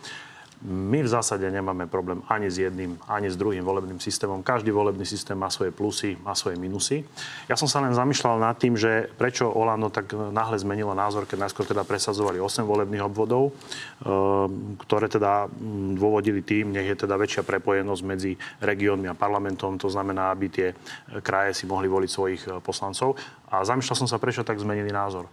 [0.60, 4.44] My v zásade nemáme problém ani s jedným, ani s druhým volebným systémom.
[4.44, 7.00] Každý volebný systém má svoje plusy, má svoje minusy.
[7.48, 11.48] Ja som sa len zamýšľal nad tým, že prečo Olano tak náhle zmenilo názor, keď
[11.48, 14.06] najskôr teda presadzovali 8 volebných obvodov, eh,
[14.84, 19.80] ktoré teda mm, dôvodili tým, nech je teda väčšia prepojenosť medzi regiónmi a parlamentom.
[19.80, 20.68] To znamená, aby tie
[21.24, 23.16] kraje si mohli voliť svojich eh, poslancov.
[23.50, 25.26] A zamýšľal som sa, prečo tak zmenili názor.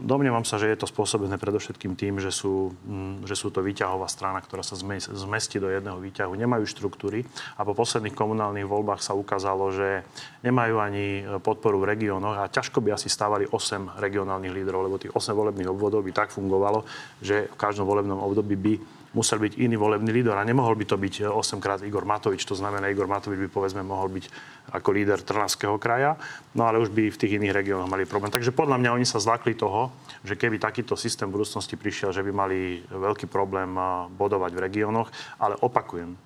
[0.00, 4.08] Domnievam sa, že je to spôsobené predovšetkým tým, že sú, mm, že sú to výťahová
[4.08, 6.32] strana, ktorá sa zmestí do jedného výťahu.
[6.32, 7.26] Nemajú štruktúry
[7.58, 10.06] a po posledných komunálnych voľbách sa ukázalo, že
[10.40, 11.06] nemajú ani
[11.42, 15.68] podporu v regiónoch a ťažko by asi stávali 8 regionálnych lídrov, lebo tých 8 volebných
[15.68, 16.86] obvodov by tak fungovalo,
[17.20, 18.74] že v každom volebnom období by
[19.14, 22.42] musel byť iný volebný líder a nemohol by to byť 8 eh, krát Igor Matovič.
[22.50, 24.26] To znamená, Igor Matovič by povedzme mohol byť
[24.74, 26.18] ako líder Trnavského kraja,
[26.58, 28.34] no ale už by v tých iných regiónoch mali problém.
[28.34, 29.94] Takže podľa mňa oni sa zlakli toho,
[30.26, 34.62] že keby takýto systém v budúcnosti prišiel, že by mali veľký problém eh, bodovať v
[34.66, 36.18] regiónoch, ale opakujem,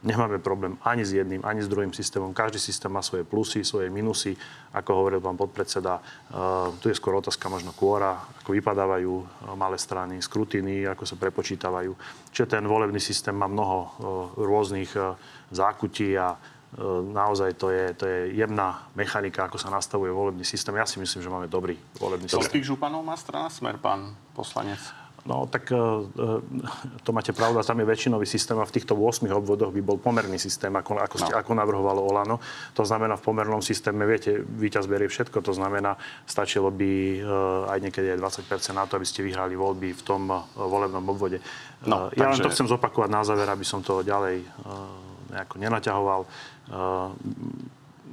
[0.00, 2.32] Nemáme problém ani s jedným, ani s druhým systémom.
[2.32, 4.32] Každý systém má svoje plusy, svoje minusy.
[4.72, 9.26] Ako hovoril pán podpredseda, uh, tu je skôr otázka možno kôra, ako vypadávajú uh,
[9.60, 11.92] malé strany, skrutiny, ako sa prepočítavajú.
[12.32, 13.88] Čiže ten volebný systém má mnoho uh,
[14.40, 14.96] rôznych
[15.52, 16.38] zákutí a
[17.10, 20.70] naozaj to je, to je jemná mechanika, ako sa nastavuje volebný systém.
[20.78, 22.46] Ja si myslím, že máme dobrý volebný systém.
[22.46, 24.78] Koľkých županov má strana Smer, pán poslanec?
[25.28, 29.28] No tak e, e, to máte pravdu, tam je väčšinový systém a v týchto 8
[29.28, 31.38] obvodoch by bol pomerný systém, ako, ako, ste, no.
[31.40, 32.40] ako navrhovalo Olano.
[32.72, 37.20] To znamená, v pomernom systéme, viete, víťaz berie všetko, to znamená, stačilo by e,
[37.68, 41.44] aj niekedy aj 20% na to, aby ste vyhrali voľby v tom volebnom obvode.
[41.84, 42.40] No, ja takže...
[42.40, 44.40] len to chcem zopakovať na záver, aby som to ďalej
[45.30, 46.20] nejako nenaťahoval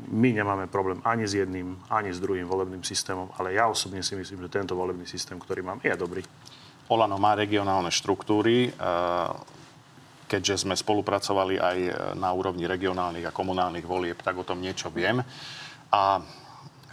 [0.07, 4.15] my nemáme problém ani s jedným, ani s druhým volebným systémom, ale ja osobne si
[4.15, 6.23] myslím, že tento volebný systém, ktorý mám, je dobrý.
[6.87, 8.71] Olano má regionálne štruktúry,
[10.27, 11.77] keďže sme spolupracovali aj
[12.15, 15.19] na úrovni regionálnych a komunálnych volieb, tak o tom niečo viem.
[15.91, 16.23] A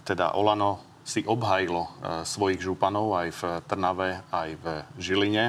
[0.06, 1.90] teda Olano si obhajilo e,
[2.24, 4.64] svojich županov aj v Trnave, aj v
[4.96, 5.44] Žiline.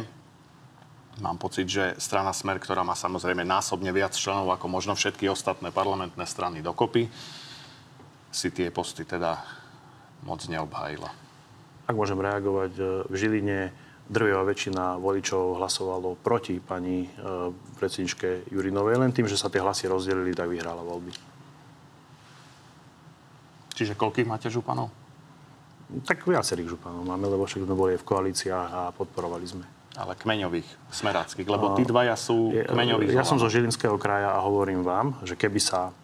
[1.23, 5.71] Mám pocit, že strana Smer, ktorá má samozrejme násobne viac členov ako možno všetky ostatné
[5.71, 7.07] parlamentné strany dokopy,
[8.35, 9.39] si tie posty teda
[10.27, 11.07] moc neobhajila.
[11.87, 13.59] Ak môžem reagovať, e, v Žiline
[14.05, 17.09] drvivá väčšina voličov hlasovalo proti pani e,
[17.81, 19.01] predsedničke Jurinovej.
[19.01, 21.09] Len tým, že sa tie hlasy rozdelili, tak vyhrala voľby.
[23.75, 24.93] Čiže koľkých máte županov?
[26.05, 29.65] Tak viacerých županov máme, lebo však sme boli v koalíciách a podporovali sme.
[29.95, 33.15] Ale kmeňových, smeráckých, lebo tí dvaja sú kmeňoví.
[33.15, 35.95] Ja som zo Žilinského kraja a hovorím vám, že keby sa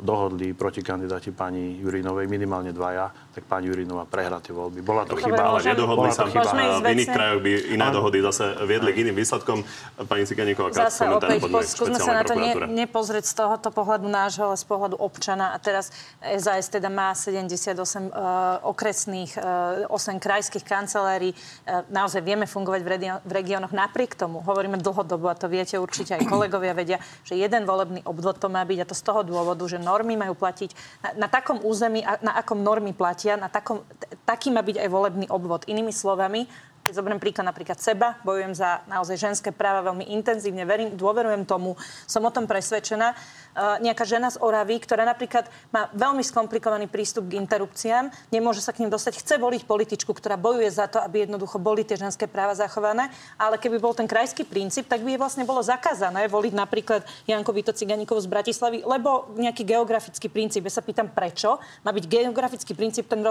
[0.00, 4.80] dohodli proti kandidáti pani Jurinovej, minimálne dvaja, tak pani Jurinová prehrá tie voľby.
[4.80, 6.50] Bola to chyba, ale nedohodli sa chyba.
[6.80, 9.66] V iných krajoch by iné dohody zase viedli k iným výsledkom.
[10.06, 12.54] Pani Ciganíková, Zase opäť, skúsme sa na to ne,
[12.86, 15.52] nepozrieť z tohoto pohľadu nášho, ale z pohľadu občana.
[15.52, 15.90] A teraz
[16.22, 21.34] SAS teda má 78 uh, okresných, uh, 8 krajských kancelárií.
[21.66, 24.40] Uh, naozaj vieme fungovať v, redio- v regiónoch napriek tomu.
[24.40, 28.62] Hovoríme dlhodobo a to viete určite aj kolegovia vedia, že jeden volebný obvod to má
[28.62, 30.70] byť a to z toho dôvodu, že normy majú platiť
[31.02, 33.82] na, na takom území, na akom normy platia, na takom,
[34.22, 35.66] taký má byť aj volebný obvod.
[35.66, 36.46] Inými slovami,
[36.92, 42.20] zoberiem príklad napríklad seba, bojujem za naozaj ženské práva veľmi intenzívne, verím, dôverujem tomu, som
[42.20, 43.16] o tom presvedčená.
[43.54, 48.74] Uh, nejaká žena z Oravy, ktorá napríklad má veľmi skomplikovaný prístup k interrupciám, nemôže sa
[48.74, 52.26] k ním dostať, chce voliť političku, ktorá bojuje za to, aby jednoducho boli tie ženské
[52.26, 53.08] práva zachované,
[53.40, 57.54] ale keby bol ten krajský princíp, tak by je vlastne bolo zakázané voliť napríklad Janko
[57.54, 60.66] Vito Ciganíkov z Bratislavy, lebo nejaký geografický princíp.
[60.66, 63.22] Ja sa pýtam, prečo má byť geografický princíp ten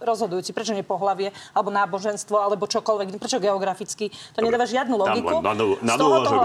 [0.00, 4.08] rozhodujúci, prečo nie pohlavie, alebo náboženstvo, alebo čo čokoľvek, prečo geograficky?
[4.32, 5.44] To nedáva žiadnu logiku.
[5.44, 5.52] len na,
[5.84, 5.94] na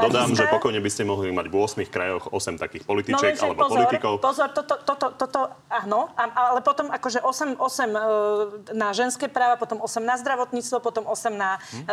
[0.04, 3.60] dodám, že pokojne by ste mohli mať v 8 krajoch 8 takých političiek No, alebo
[3.64, 4.14] pozor, politikov.
[4.20, 5.40] Pozor, toto, toto, toto
[5.72, 11.08] áno, ale potom akože 8, 8 e, na ženské práva, potom 8 na zdravotníctvo, potom
[11.08, 11.86] 8 na, Hm.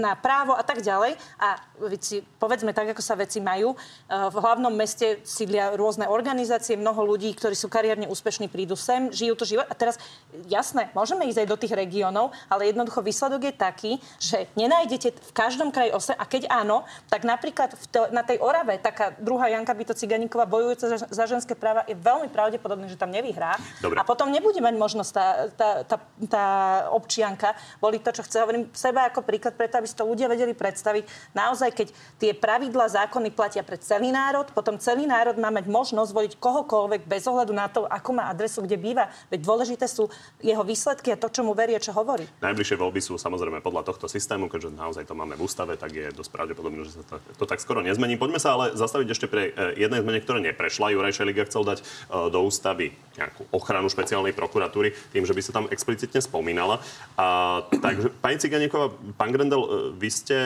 [0.00, 1.18] na právo a tak ďalej.
[1.36, 1.58] A
[1.90, 3.74] veci, povedzme tak, ako sa veci majú.
[3.74, 3.76] E,
[4.08, 9.34] v hlavnom meste sídlia rôzne organizácie, mnoho ľudí, ktorí sú kariérne úspešní, prídu sem, žijú
[9.36, 9.66] to život.
[9.68, 9.98] A teraz,
[10.46, 13.81] jasné, môžeme ísť aj do tých regiónov, ale jednoducho výsledok je taký,
[14.20, 18.38] že nenájdete v každom kraji 8 a keď áno, tak napríklad v to, na tej
[18.38, 22.98] Orave taká druhá Janka Byto Ciganíková bojujúca za, za ženské práva je veľmi pravdepodobné, že
[22.98, 23.58] tam nevyhrá.
[23.82, 23.98] Dobre.
[23.98, 26.46] A potom nebude mať možnosť tá, tá, tá, tá
[26.94, 28.36] občianka voliť to, čo chce.
[28.42, 31.34] Hovorím seba ako príklad, preto aby si to ľudia vedeli predstaviť.
[31.34, 36.10] Naozaj, keď tie pravidla, zákony platia pre celý národ, potom celý národ má mať možnosť
[36.12, 39.08] voliť kohokoľvek bez ohľadu na to, ako má adresu, kde býva.
[39.32, 40.10] Veď dôležité sú
[40.42, 42.28] jeho výsledky a to, čo mu verí a čo hovorí.
[42.44, 46.12] Najbližšie voľby sú samozrejme podľa tohto systému, keďže naozaj to máme v ústave, tak je
[46.12, 48.20] dosť pravdepodobné, že sa to, to tak skoro nezmení.
[48.20, 50.92] Poďme sa ale zastaviť ešte pri e, jednej zmene, ktorá neprešla.
[50.92, 51.84] Juraj Šeliga chcel dať e,
[52.28, 56.84] do ústavy nejakú ochranu špeciálnej prokuratúry tým, že by sa tam explicitne spomínala.
[57.16, 60.38] A, takže, pani Ciganíková, pán Grendel, e, vy ste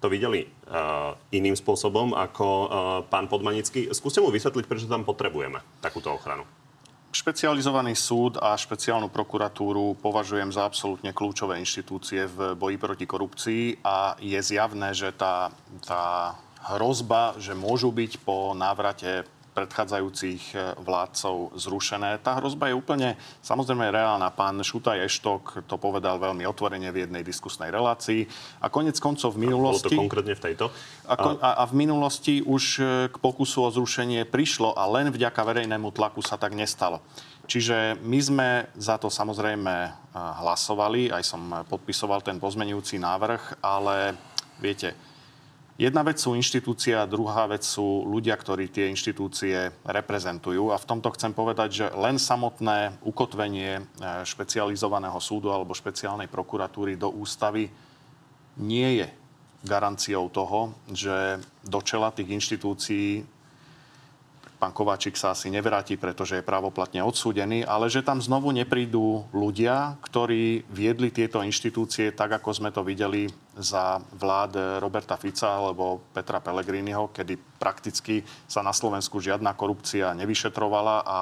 [0.00, 2.68] to videli uh, iným spôsobom ako uh,
[3.12, 3.92] pán Podmanický.
[3.92, 6.48] Skúste mu vysvetliť, prečo tam potrebujeme takúto ochranu.
[7.10, 14.14] Špecializovaný súd a špeciálnu prokuratúru považujem za absolútne kľúčové inštitúcie v boji proti korupcii a
[14.22, 15.50] je zjavné, že tá,
[15.82, 16.38] tá
[16.70, 22.22] hrozba, že môžu byť po návrate predchádzajúcich e, vládcov zrušené.
[22.22, 23.08] Tá hrozba je úplne
[23.42, 24.30] samozrejme reálna.
[24.30, 28.24] Pán Šutaj Eštok to povedal veľmi otvorene v jednej diskusnej relácii.
[28.62, 29.94] A konec koncov v Bolo minulosti...
[29.94, 30.70] to konkrétne v tejto.
[31.10, 35.42] A, a, a v minulosti už e, k pokusu o zrušenie prišlo a len vďaka
[35.42, 37.02] verejnému tlaku sa tak nestalo.
[37.50, 38.48] Čiže my sme
[38.78, 44.14] za to samozrejme e, hlasovali, aj som podpisoval ten pozmenujúci návrh, ale
[44.62, 45.09] viete,
[45.80, 50.68] jedna vec sú inštitúcie a druhá vec sú ľudia, ktorí tie inštitúcie reprezentujú.
[50.68, 53.82] A v tomto chcem povedať, že len samotné ukotvenie e,
[54.28, 57.72] špecializovaného súdu alebo špeciálnej prokuratúry do ústavy
[58.60, 59.08] nie je
[59.64, 63.24] garanciou toho, že do čela tých inštitúcií
[64.60, 69.96] pán Kováčik sa asi nevráti, pretože je právoplatne odsúdený, ale že tam znovu neprídu ľudia,
[70.04, 76.44] ktorí viedli tieto inštitúcie tak, ako sme to videli za vlád Roberta Fica alebo Petra
[76.44, 81.18] Pellegriniho, kedy prakticky sa na Slovensku žiadna korupcia nevyšetrovala a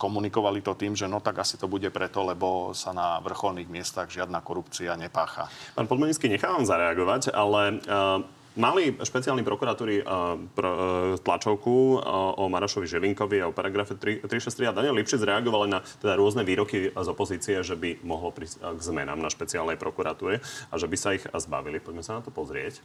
[0.00, 4.08] komunikovali to tým, že no tak asi to bude preto, lebo sa na vrcholných miestach
[4.08, 5.52] žiadna korupcia nepácha.
[5.76, 10.80] Pán Podmanický, nechávam zareagovať, ale uh, Mali špeciálni prokuratúry uh, pro, uh,
[11.22, 15.78] tlačovku uh, o Marošovi Žilinkovi a o paragrafe 3, 363 a Daniel Lipšic reagovali na
[15.78, 20.74] teda rôzne výroky z opozície, že by mohlo prísť k zmenám na špeciálnej prokuratúre a
[20.74, 21.78] že by sa ich zbavili.
[21.78, 22.82] Poďme sa na to pozrieť.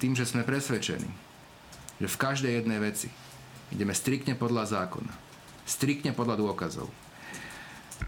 [0.00, 1.12] Tým, že sme presvedčení,
[2.00, 3.12] že v každej jednej veci
[3.68, 5.12] ideme striktne podľa zákona,
[5.68, 6.88] striktne podľa dôkazov,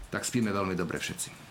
[0.09, 1.46] tak spíme veľmi dobre všetci.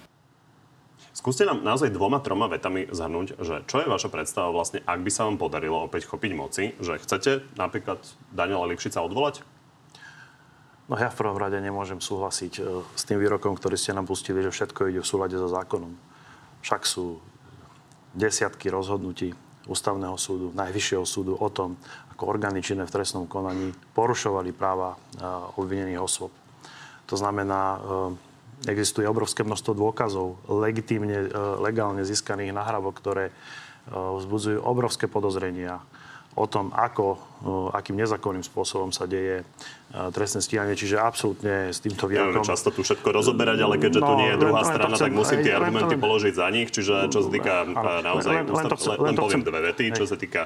[1.27, 5.11] Skúste nám naozaj dvoma, troma vetami zhrnúť, že čo je vaša predstava vlastne, ak by
[5.11, 7.99] sa vám podarilo opäť chopiť moci, že chcete napríklad
[8.31, 9.43] Daniela Lipšica odvolať?
[10.87, 14.39] No ja v prvom rade nemôžem súhlasiť e, s tým výrokom, ktorý ste nám pustili,
[14.39, 15.99] že všetko ide v súlade so zákonom.
[16.63, 17.19] Však sú
[18.15, 19.35] desiatky rozhodnutí
[19.67, 21.75] ústavného súdu, najvyššieho súdu o tom,
[22.15, 25.27] ako orgány činné v trestnom konaní porušovali práva e,
[25.59, 26.31] obvinených osôb.
[27.11, 28.26] To znamená, e,
[28.65, 31.29] existuje obrovské množstvo dôkazov legitímne,
[31.61, 33.25] legálne získaných nahrávok, ktoré
[33.93, 35.85] vzbudzujú obrovské podozrenia
[36.37, 37.17] o tom, ako,
[37.73, 39.41] akým nezákonným spôsobom sa deje
[40.13, 40.77] trestné stíhanie.
[40.77, 42.45] Čiže absolútne s týmto Neviem výrokom...
[42.45, 45.13] často tu všetko rozoberať, ale keďže tu No, nie je druhá len strana, chcem- tak
[45.17, 46.69] musím tie argumenty len- položiť za nich.
[46.69, 49.49] Čiže čo sa týka Áno, naozaj, len- len to ústav, chcem- len, len poviem chcem-
[49.49, 50.43] dve vety, čo sa týka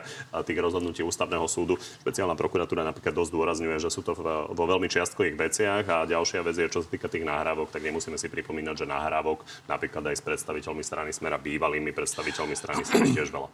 [0.47, 1.75] tých rozhodnutí ústavného súdu.
[2.07, 6.55] Špeciálna prokuratúra napríklad dosť dôrazňuje, že sú to vo veľmi čiastkových veciach a ďalšia vec
[6.55, 10.23] je, čo sa týka tých nahrávok, tak nemusíme si pripomínať, že nahrávok napríklad aj s
[10.23, 13.51] predstaviteľmi strany Smera, bývalými predstaviteľmi strany Smer tiež veľa.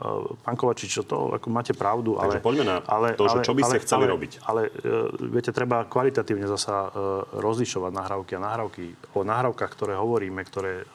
[0.00, 2.40] Uh, Pán Kovačič, to ako máte pravdu, ale...
[2.40, 2.76] Takže poďme na
[3.12, 4.32] to, že čo by ste chceli ale, robiť.
[4.48, 6.90] Ale, uh, viete, treba kvalitatívne zasa uh,
[7.36, 8.84] rozlišovať nahrávky a nahrávky.
[9.12, 10.88] O nahrávkach, ktoré hovoríme, ktoré,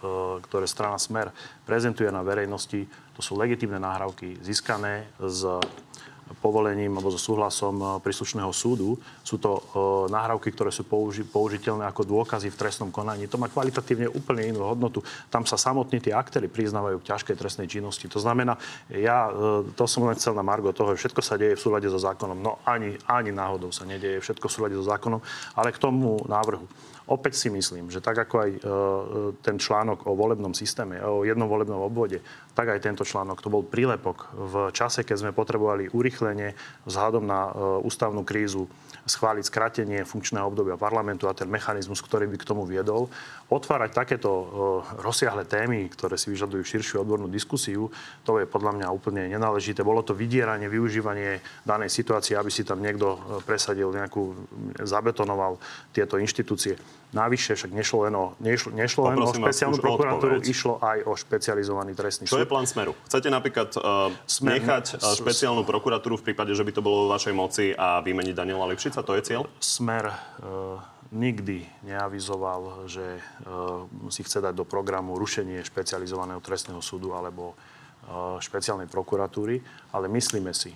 [0.50, 1.30] ktoré strana Smer
[1.70, 5.62] prezentuje na verejnosti, to sú legitímne nahrávky získané z
[6.42, 8.98] povolením alebo so súhlasom e, príslušného súdu.
[9.22, 9.62] Sú to e,
[10.10, 13.30] nahrávky, ktoré sú použi- použiteľné ako dôkazy v trestnom konaní.
[13.30, 15.06] To má kvalitatívne úplne inú hodnotu.
[15.30, 18.10] Tam sa samotní tie aktéry priznávajú k ťažkej trestnej činnosti.
[18.10, 18.58] To znamená,
[18.90, 21.86] ja e, to som len chcel na Margo toho, že všetko sa deje v súlade
[21.86, 22.42] so zákonom.
[22.42, 25.22] No ani, ani náhodou sa nedieje všetko v súlade so zákonom,
[25.54, 26.66] ale k tomu návrhu.
[27.06, 28.52] Opäť si myslím, že tak ako aj
[29.46, 32.18] ten článok o volebnom systéme, o jednom volebnom obvode,
[32.56, 36.56] tak aj tento článok, to bol prílepok v čase, keď sme potrebovali urychlenie
[36.88, 38.72] vzhľadom na e, ústavnú krízu
[39.06, 43.12] schváliť skratenie funkčného obdobia parlamentu a ten mechanizmus, ktorý by k tomu viedol.
[43.52, 44.46] Otvárať takéto e,
[45.04, 47.94] rozsiahle témy, ktoré si vyžadujú širšiu odbornú diskusiu,
[48.26, 49.86] to je podľa mňa úplne nenáležité.
[49.86, 54.34] Bolo to vydieranie, využívanie danej situácie, aby si tam niekto e, presadil nejakú,
[54.82, 55.62] zabetonoval
[55.94, 56.80] tieto inštitúcie.
[57.14, 61.94] Navyše však nešlo len o, nešlo, nešlo len o špeciálnu prokuratúru, išlo aj o špecializovaný
[61.94, 62.45] trestný súd.
[62.46, 62.94] Je plán Smeru?
[63.10, 67.18] Chcete napríklad uh, Smer, nechať uh, špeciálnu prokuratúru v prípade, že by to bolo vo
[67.18, 69.02] vašej moci a vymeniť Daniela Lipšica?
[69.02, 69.50] To je cieľ?
[69.58, 70.78] Smer uh,
[71.10, 78.38] nikdy neavizoval, že uh, si chce dať do programu rušenie špecializovaného trestného súdu alebo uh,
[78.38, 80.70] špeciálnej prokuratúry, ale myslíme si,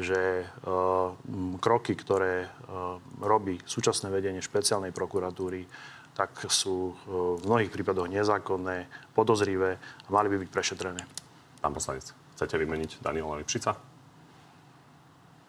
[0.00, 1.12] že uh,
[1.60, 5.68] kroky, ktoré uh, robí súčasné vedenie špeciálnej prokuratúry,
[6.12, 8.86] tak sú uh, v mnohých prípadoch nezákonné,
[9.16, 11.02] podozrivé a mali by byť prešetrené.
[11.62, 13.76] Pán poslanec, chcete vymeniť Daniela Lipšica?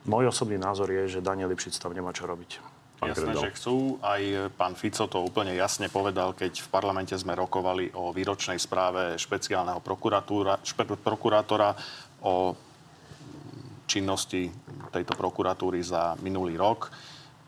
[0.04, 2.60] Môj osobný názor je, že Daniel Lipšic tam nemá čo robiť.
[3.04, 4.00] Jasné, že chcú.
[4.00, 4.22] Aj
[4.56, 9.84] pán Fico to úplne jasne povedal, keď v parlamente sme rokovali o výročnej správe špeciálneho
[9.84, 11.76] prokurátora
[12.24, 12.56] o
[13.84, 14.48] činnosti
[14.94, 16.88] tejto prokuratúry za minulý rok.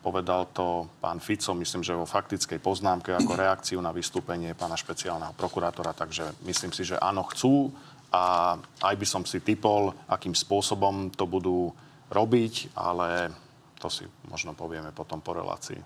[0.06, 5.34] Povedal to pán Fico, myslím, že vo faktickej poznámke ako reakciu na vystúpenie pána špeciálneho
[5.34, 5.98] prokurátora.
[5.98, 7.74] Takže myslím si, že áno, chcú
[8.14, 8.54] a
[8.86, 11.74] aj by som si typol, akým spôsobom to budú
[12.14, 13.34] robiť, ale
[13.82, 15.82] to si možno povieme potom po relácii.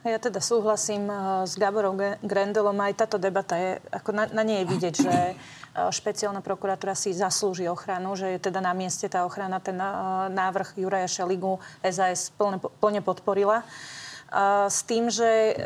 [0.00, 1.94] Ja teda súhlasím eh, s Gaborom
[2.24, 2.74] Grendelom.
[2.80, 5.14] Aj táto debata je, ako na, na nej je vidieť, že
[5.88, 9.64] špeciálna prokuratúra si zaslúži ochranu, že je teda na mieste tá ochrana.
[9.64, 9.88] Ten eh,
[10.28, 13.64] návrh Juraja Šeligu SAS plne, plne podporila.
[14.70, 15.58] S tým, že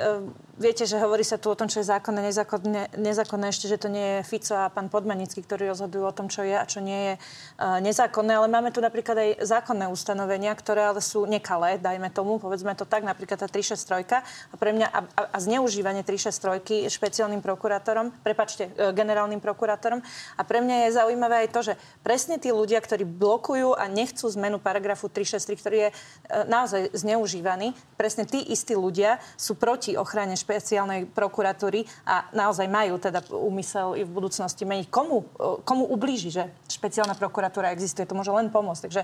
[0.55, 3.91] Viete, že hovorí sa tu o tom, čo je zákonné, nezákonné, nezákonné ešte, že to
[3.91, 7.11] nie je Fico a pán Podmanický, ktorí rozhodujú o tom, čo je a čo nie
[7.11, 8.39] je uh, nezákonné.
[8.39, 12.87] Ale máme tu napríklad aj zákonné ustanovenia, ktoré ale sú nekalé, dajme tomu, povedzme to
[12.87, 14.23] tak, napríklad tá 363.
[14.23, 20.07] A pre mňa a, a, a zneužívanie 363 špeciálnym prokurátorom, prepačte, uh, generálnym prokurátorom.
[20.39, 21.75] A pre mňa je zaujímavé aj to, že
[22.07, 27.75] presne tí ľudia, ktorí blokujú a nechcú zmenu paragrafu 363, ktorý je uh, naozaj zneužívaný,
[27.99, 34.05] presne tí istí ľudia sú proti ochrane špeciálnej prokuratúry a naozaj majú teda úmysel i
[34.05, 34.93] v budúcnosti meniť.
[34.93, 35.25] Komu,
[35.65, 38.05] komu ublíži, že špeciálna prokuratúra existuje?
[38.05, 38.83] To môže len pomôcť.
[38.85, 39.03] Takže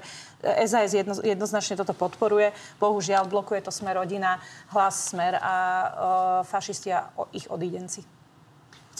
[0.68, 2.52] SAS jedno, jednoznačne toto podporuje.
[2.76, 4.36] Bohužiaľ, blokuje to Smer rodina,
[4.76, 5.88] hlas Smer a uh,
[6.44, 8.04] fašisti a ich odídenci.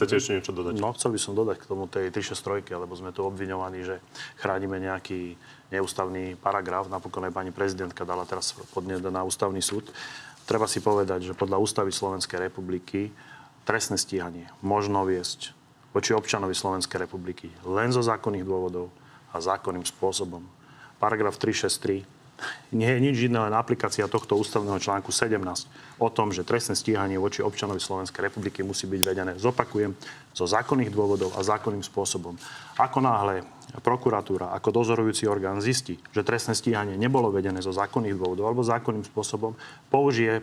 [0.01, 0.81] Chcete ešte niečo dodať?
[0.81, 4.01] No, chcel by som dodať k tomu tej 363, lebo sme tu obviňovaní, že
[4.41, 5.37] chránime nejaký
[5.69, 6.89] neústavný paragraf.
[6.89, 9.93] Napokon aj pani prezidentka dala teraz podnet na ústavný súd.
[10.51, 13.15] Treba si povedať, že podľa ústavy Slovenskej republiky
[13.63, 15.55] trestné stíhanie možno viesť
[15.95, 18.91] voči občanovi Slovenskej republiky len zo zákonných dôvodov
[19.31, 20.43] a zákonným spôsobom.
[20.99, 22.03] Paragraf 363
[22.75, 25.39] nie je nič iné, len aplikácia tohto ústavného článku 17
[26.03, 29.95] o tom, že trestné stíhanie voči občanovi Slovenskej republiky musí byť vedené, zopakujem,
[30.35, 32.35] zo zákonných dôvodov a zákonným spôsobom.
[32.75, 33.47] Ako náhle
[33.79, 39.07] prokuratúra ako dozorujúci orgán zistí, že trestné stíhanie nebolo vedené zo zákonných dôvodov alebo zákonným
[39.07, 39.55] spôsobom,
[39.87, 40.43] použije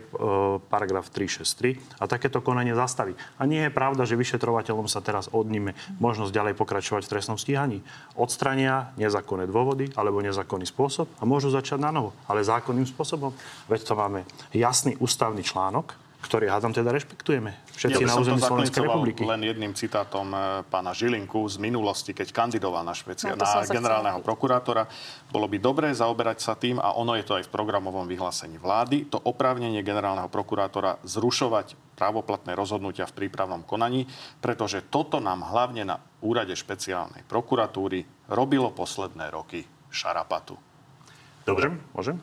[0.72, 3.12] paragraf 363 a takéto konanie zastaví.
[3.36, 7.84] A nie je pravda, že vyšetrovateľom sa teraz odníme možnosť ďalej pokračovať v trestnom stíhaní.
[8.16, 13.36] Odstrania nezákonné dôvody alebo nezákonný spôsob a môžu začať na novo, ale zákonným spôsobom.
[13.68, 14.24] Veď to máme
[14.56, 17.54] jasný ústavný článok, ktorý hádam teda rešpektujeme.
[17.78, 19.22] Všetci ja na území Slovenskej republiky.
[19.22, 24.18] len jedným citátom e, pána Žilinku z minulosti, keď kandidoval na, špecia- no, na generálneho
[24.18, 24.90] prokurátora.
[25.30, 29.06] Bolo by dobré zaoberať sa tým, a ono je to aj v programovom vyhlásení vlády,
[29.06, 34.10] to oprávnenie generálneho prokurátora zrušovať právoplatné rozhodnutia v prípravnom konaní,
[34.42, 39.62] pretože toto nám hlavne na úrade špeciálnej prokuratúry robilo posledné roky
[39.94, 40.58] šarapatu.
[41.46, 42.18] Dobre, môžem?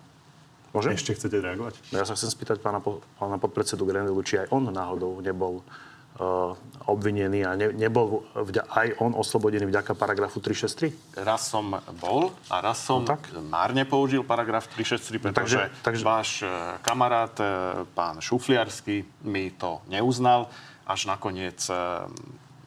[0.76, 1.00] Môžem?
[1.00, 1.80] Ešte chcete reagovať?
[1.96, 2.84] No ja sa chcem spýtať pána,
[3.16, 6.52] pána podpredsedu Grendelu, či aj on náhodou nebol uh,
[6.92, 11.24] obvinený a ne, nebol vďa, aj on oslobodený vďaka paragrafu 363?
[11.24, 13.32] Raz som bol a raz som no, tak?
[13.48, 16.04] márne použil paragraf 363, pretože no, takže, takže...
[16.04, 16.48] váš e,
[16.84, 17.48] kamarát, e,
[17.96, 20.52] pán Šufliarsky, mi to neuznal.
[20.86, 21.66] Až nakoniec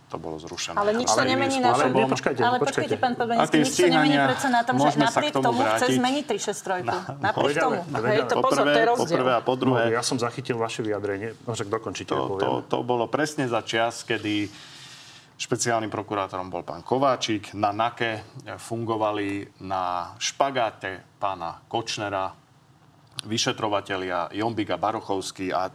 [0.08, 0.80] to bolo zrušené.
[0.80, 4.16] Ale nič to nemení na Ale, ale počkajte, ale počkajte, pán Podmanický, nič to nemení
[4.16, 6.88] predsa na tom, že napriek tomu, tomu chce zmeniť 363.
[6.88, 7.80] No, napriek tomu.
[7.84, 9.20] Hej, to pozor, to je rozdiel.
[9.20, 9.82] Poprvé a po druhé.
[9.92, 11.36] No, ja som zachytil vaše vyjadrenie.
[11.44, 14.48] No, však dokončite, to, to, to bolo presne za čas, kedy
[15.38, 17.52] špeciálnym prokurátorom bol pán Kováčik.
[17.54, 22.32] Na NAKE fungovali na špagáte pána Kočnera
[23.28, 25.70] vyšetrovatelia Jombika Barochovský a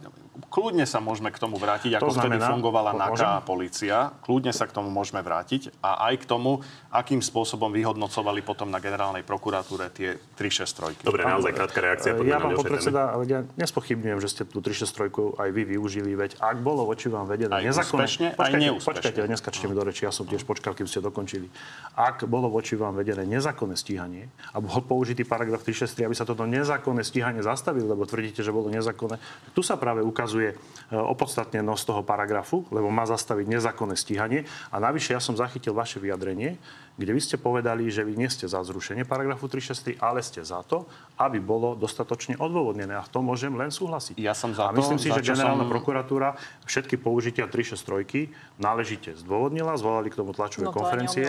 [0.48, 3.26] kľudne sa môžeme k tomu vrátiť, To ako vtedy znamená- fungovala Môžem?
[3.26, 3.96] NAKA a policia.
[4.20, 8.78] Kľudne sa k tomu môžeme vrátiť a aj k tomu, akým spôsobom vyhodnocovali potom na
[8.78, 11.02] generálnej prokuratúre tie 363.
[11.02, 12.10] Dobre, naozaj krátka reakcia.
[12.14, 16.56] Ja ďalšie podpredseda, ale ja nespochybňujem, že ste tú 363 aj vy využili, veď ak
[16.58, 18.04] bolo voči vám vedené Aj nezákonné...
[18.04, 19.00] úspešne, aj počkajte, neúspešne.
[19.04, 21.46] Počkajte, neskačte mi do reči, ja som tiež počkal, kým ste dokončili.
[21.92, 26.44] Ak bolo voči vám vedené nezákonné stíhanie a bol použitý paragraf 363, aby sa toto
[26.44, 29.18] nezákonné stíhanie zastavilo, lebo tvrdíte, že bolo nezákonné,
[29.50, 30.56] tu sa práve ukazuje
[30.94, 34.44] opodstatnenosť toho paragrafu, lebo má zastaviť nezákonné stíhanie.
[34.72, 36.56] A navyše ja som zachytil vaše vyjadrenie,
[36.94, 40.62] kde vy ste povedali, že vy nie ste za zrušenie paragrafu 363, ale ste za
[40.62, 40.86] to,
[41.18, 42.94] aby bolo dostatočne odôvodnené.
[42.94, 44.14] A v tom môžem len súhlasiť.
[44.20, 48.30] Ja som za a myslím to, si, za že generálna som- prokuratúra všetky použitia 363
[48.62, 51.26] náležite zdôvodnila, zvolali k tomu tlačové No to konferencie.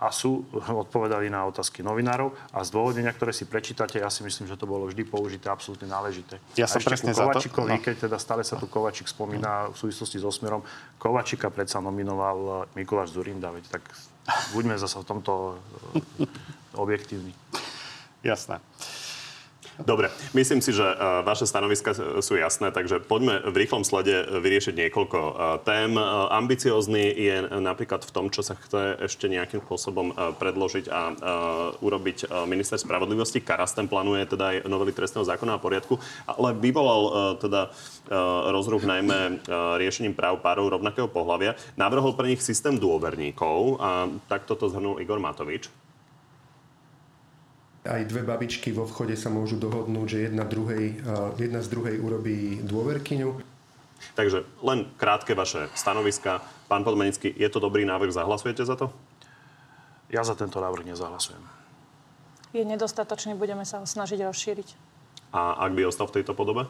[0.00, 0.48] A sú
[0.88, 4.88] odpovedali na otázky novinárov a zdôvodnenia, ktoré si prečítate, ja si myslím, že to bolo
[4.88, 6.40] vždy použité absolútne náležité.
[6.56, 7.76] Ja som presne za to- no.
[7.76, 10.64] keď teda stále sa tu Kovačik spomína v súvislosti so Smerom,
[10.96, 13.84] Kovačika predsa nominoval Mikuláš Zurinda, veď tak
[14.56, 16.24] buďme zase v tomto e,
[16.80, 17.36] objektívni.
[18.24, 18.60] Jasné.
[19.82, 24.74] Dobre, myslím si, že uh, vaše stanoviska sú jasné, takže poďme v rýchlom slede vyriešiť
[24.76, 25.32] niekoľko uh,
[25.64, 25.96] tém.
[26.30, 31.00] Ambiciózny je napríklad v tom, čo sa chce ešte nejakým spôsobom predložiť a
[31.80, 33.42] urobiť minister spravodlivosti.
[33.42, 35.96] Karas ten plánuje teda aj novely trestného zákona a poriadku,
[36.28, 37.72] ale vyvolal teda
[38.52, 39.42] rozruch najmä
[39.80, 41.56] riešením práv párov rovnakého pohľavia.
[41.74, 45.79] Navrhol pre nich systém dôverníkov a takto to zhrnul Igor Matovič.
[47.80, 51.00] Aj dve babičky vo vchode sa môžu dohodnúť, že jedna, druhej,
[51.40, 53.40] jedna z druhej urobí dôverkyňu.
[54.16, 56.44] Takže len krátke vaše stanoviska.
[56.68, 58.92] Pán Podmanický, je to dobrý návrh, zahlasujete za to?
[60.12, 61.40] Ja za tento návrh nezahlasujem.
[62.52, 64.68] Je nedostatočný, budeme sa ho snažiť rozšíriť.
[65.30, 66.66] A ak by ostal v tejto podobe?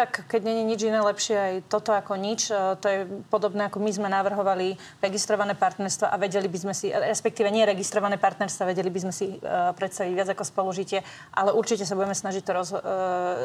[0.00, 2.48] Tak, keď není nič iné lepšie, aj toto ako nič.
[2.48, 4.72] E, To je podobné, ako my sme navrhovali
[5.04, 9.36] registrované partnerstva a vedeli by sme si, respektíve nie registrované partnerstva, vedeli by sme si
[9.36, 9.44] e,
[9.76, 11.04] predstaviť viac ako spolužitie,
[11.36, 12.80] ale určite sa budeme snažiť to roz, e,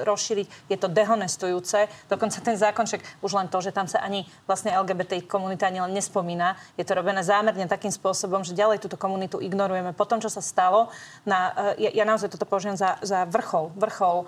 [0.08, 0.72] rozšíriť.
[0.72, 1.92] Je to dehonestujúce.
[2.08, 5.84] Dokonca ten zákon, však už len to, že tam sa ani vlastne LGBT komunita ani
[5.84, 9.92] len nespomína, je to robené zámerne takým spôsobom, že ďalej túto komunitu ignorujeme.
[9.92, 10.88] Po tom, čo sa stalo,
[11.28, 14.28] na, e, ja, ja naozaj toto považujem za, za vrchol, vrchol, e,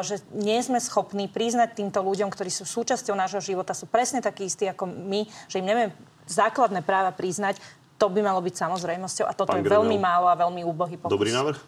[0.00, 1.28] že nie sme schopní
[1.58, 5.58] priznať týmto ľuďom, ktorí sú súčasťou nášho života, sú presne takí istí ako my, že
[5.58, 5.90] im nevieme
[6.30, 7.58] základné práva priznať,
[7.98, 9.82] to by malo byť samozrejmosťou a toto Pán je Grnel.
[9.82, 11.10] veľmi málo a veľmi úbohý pokus.
[11.10, 11.58] Dobrý návrh?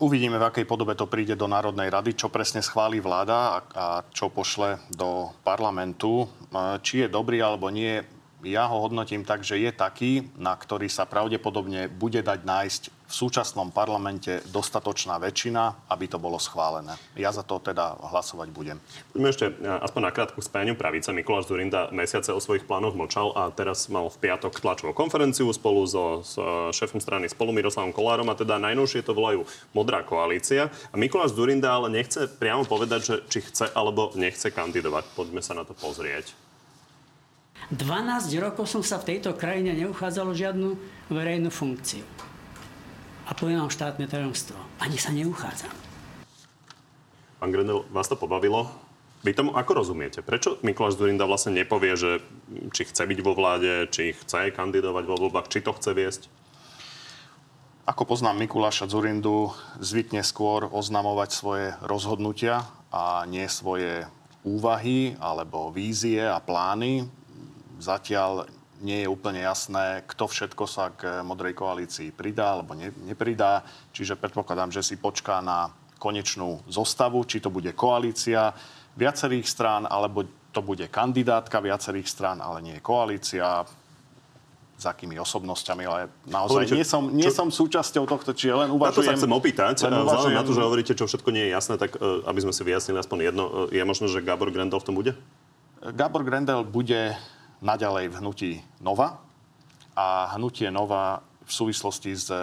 [0.00, 3.86] Uvidíme, v akej podobe to príde do Národnej rady, čo presne schválí vláda a, a
[4.08, 6.24] čo pošle do parlamentu.
[6.48, 8.04] E, Či je dobrý alebo nie,
[8.44, 13.12] ja ho hodnotím tak, že je taký, na ktorý sa pravdepodobne bude dať nájsť v
[13.14, 16.98] súčasnom parlamente dostatočná väčšina, aby to bolo schválené.
[17.14, 18.82] Ja za to teda hlasovať budem.
[19.14, 21.14] Poďme ešte e, aspoň na krátku spájaniu pravice.
[21.14, 25.86] Mikuláš Zurinda mesiace o svojich plánoch mlčal a teraz mal v piatok tlačovú konferenciu spolu
[25.86, 30.66] so, s e, šéfom strany spolu Miroslavom Kolárom a teda najnovšie to volajú Modrá koalícia.
[30.90, 35.14] A Mikuláš Zurinda ale nechce priamo povedať, že či chce alebo nechce kandidovať.
[35.14, 36.45] Poďme sa na to pozrieť.
[37.74, 40.68] 12 rokov som sa v tejto krajine neuchádzal o žiadnu
[41.10, 42.06] verejnú funkciu.
[43.26, 44.54] A poviem vám štátne tajomstvo.
[44.78, 45.74] Ani sa neuchádzam.
[47.42, 48.70] Pán Grendel, vás to pobavilo?
[49.26, 50.22] Vy tomu ako rozumiete?
[50.22, 52.22] Prečo Mikuláš Zurinda vlastne nepovie, že
[52.70, 56.22] či chce byť vo vláde, či chce kandidovať vo voľbách, či to chce viesť?
[57.86, 59.50] Ako poznám Mikuláša Zurindu,
[59.82, 64.06] zvykne skôr oznamovať svoje rozhodnutia a nie svoje
[64.46, 67.10] úvahy alebo vízie a plány.
[67.78, 68.48] Zatiaľ
[68.78, 73.64] nie je úplne jasné, kto všetko sa k modrej koalícii pridá alebo ne, nepridá.
[73.90, 78.52] Čiže predpokladám, že si počká na konečnú zostavu, či to bude koalícia
[78.94, 83.64] viacerých strán, alebo to bude kandidátka viacerých strán, ale nie koalícia
[84.76, 88.68] s akými osobnosťami, ale naozaj Hovoríte, nie som, nie čo- som súčasťou tohto, či len
[88.68, 89.16] Na to sa uvažujem...
[89.16, 89.74] chcem opýtať.
[89.82, 92.38] len Vzhľadom na to, že uvažujem- hovoríte, čo všetko nie je jasné, tak e, aby
[92.38, 93.44] sme si vyjasnili aspoň jedno.
[93.72, 95.16] e, Je možné, že Gábor Grendel v tom bude?
[95.82, 97.16] Gábor Grendel bude
[97.60, 99.20] naďalej v hnutí Nova
[99.94, 102.36] a hnutie Nova v súvislosti s e,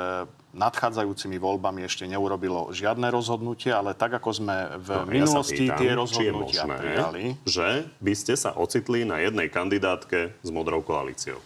[0.55, 5.79] nadchádzajúcimi voľbami ešte neurobilo žiadne rozhodnutie, ale tak ako sme v No, minulosti ja pýtam,
[5.83, 7.23] tie rozhodnutia možné, prijali.
[7.43, 7.67] že
[7.99, 11.41] by ste sa ocitli na jednej kandidátke s modrou koalíciou.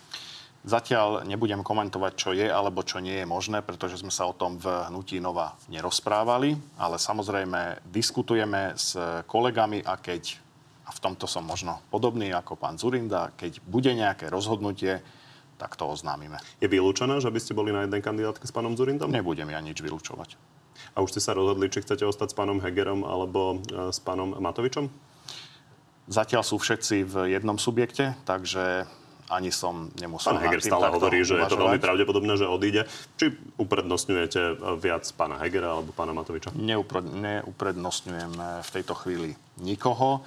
[0.68, 4.59] Zatiaľ nebudem komentovať, čo je alebo čo nie je možné, pretože sme sa o tom
[4.59, 8.93] v hnutí Nova nerozprávali, ale samozrejme diskutujeme s
[9.26, 10.36] kolegami a keď,
[11.08, 14.99] tomto som možno podobný ako pán Zurinda, keď bude nejaké rozhodnutie,
[15.55, 16.38] tak to oznámime.
[16.60, 19.08] Je vylúčené, že by ste boli na jednej kandidátke s pánom Zurindom?
[19.10, 20.36] Nebudem ja nič vylúčovať.
[20.93, 24.36] A už ste sa rozhodli, či chcete ostať s pánom Hegerom alebo e, s pánom
[24.38, 24.91] Matovičom?
[26.12, 28.86] Zatiaľ sú všetci v jednom subjekte, takže
[29.28, 32.88] ani som nemusel Pán Heger stále hovorí, že je to veľmi pravdepodobné, že odíde.
[33.20, 36.55] Či uprednostňujete viac pána Hegera alebo pána Matoviča?
[36.55, 38.34] Neuprednostňujem
[38.64, 40.24] v tejto chvíli nikoho.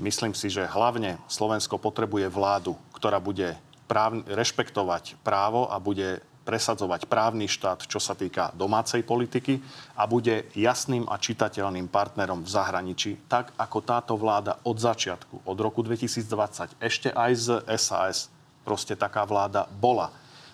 [0.00, 7.06] Myslím si, že hlavne Slovensko potrebuje vládu, ktorá bude práv, rešpektovať právo a bude presadzovať
[7.06, 9.62] právny štát, čo sa týka domácej politiky
[9.94, 15.58] a bude jasným a čitateľným partnerom v zahraničí, tak ako táto vláda od začiatku, od
[15.62, 18.26] roku 2020, ešte aj z SAS,
[18.66, 20.10] proste taká vláda bola.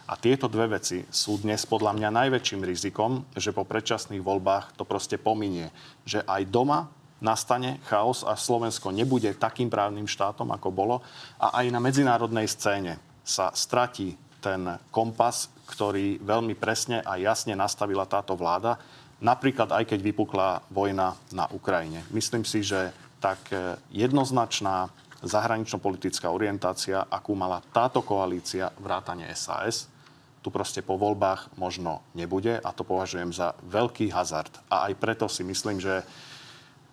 [0.09, 4.89] A tieto dve veci sú dnes podľa mňa najväčším rizikom, že po predčasných voľbách to
[4.89, 5.69] proste pominie.
[6.09, 6.89] Že aj doma
[7.19, 10.97] nastane chaos a Slovensko nebude takým právnym štátom, ako bolo.
[11.39, 18.07] A aj na medzinárodnej scéne sa stratí ten kompas, ktorý veľmi presne a jasne nastavila
[18.07, 18.79] táto vláda,
[19.19, 22.07] napríklad aj keď vypukla vojna na Ukrajine.
[22.15, 24.89] Myslím si, že tak e, jednoznačná
[25.27, 29.91] zahranično-politická orientácia, akú mala táto koalícia vrátane SAS,
[30.39, 34.55] tu proste po voľbách možno nebude a to považujem za veľký hazard.
[34.71, 36.07] A aj preto si myslím, že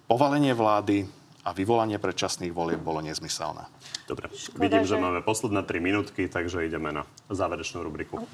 [0.05, 1.05] povalenie vlády
[1.45, 3.69] a vyvolanie predčasných volieb bolo nezmyselné.
[4.09, 4.97] Dobre, Škoda, vidím, že...
[4.97, 8.25] že máme posledné 3 minútky, takže ideme na záverečnú rubriku.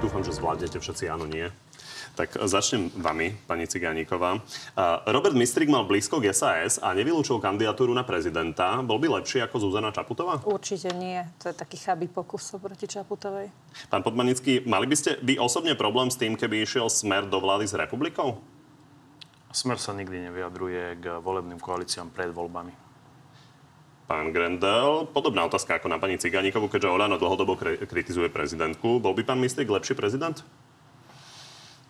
[0.00, 1.48] Dúfam, že zvládnete všetci áno, nie.
[2.14, 4.38] Tak začnem vami, pani Cigániková.
[5.10, 8.78] Robert Mistrik mal blízko k SAS a nevylúčil kandidatúru na prezidenta.
[8.86, 10.38] Bol by lepší ako Zuzana Čaputová?
[10.46, 11.18] Určite nie.
[11.42, 13.50] To je taký chabý pokus proti Čaputovej.
[13.90, 17.66] Pán Podmanický, mali by ste vy osobne problém s tým, keby išiel smer do vlády
[17.66, 18.38] s republikou?
[19.50, 22.70] Smer sa nikdy nevyjadruje k volebným koalíciám pred voľbami.
[24.06, 27.58] Pán Grendel, podobná otázka ako na pani Ciganíkovú, keďže Olano dlhodobo
[27.90, 29.02] kritizuje prezidentku.
[29.02, 30.46] Bol by pán Mistrik lepší prezident?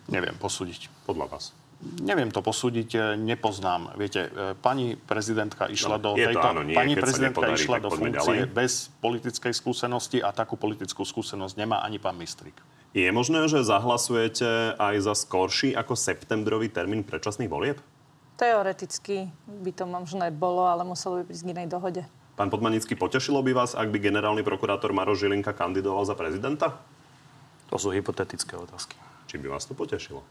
[0.09, 0.87] Neviem posúdiť.
[1.09, 1.55] Podľa vás?
[2.01, 3.93] Neviem to posúdiť, e, nepoznám.
[3.99, 6.39] Viete, e, pani prezidentka išla no, do tejto...
[6.39, 8.55] To áno, nie, pani prezidentka nepodarí, išla do funkcie ďalej.
[8.55, 12.55] bez politickej skúsenosti a takú politickú skúsenosť nemá ani pán Mistrik.
[12.95, 17.77] Je možné, že zahlasujete aj za skorší ako septembrový termín predčasných volieb?
[18.39, 22.01] Teoreticky by to možné bolo, ale muselo by prísť k inej dohode.
[22.39, 26.79] Pán Podmanický, potešilo by vás, ak by generálny prokurátor Maro Žilinka kandidoval za prezidenta?
[27.71, 28.95] To sú hypotetické otázky.
[29.35, 30.23] Či by vás to potešilo?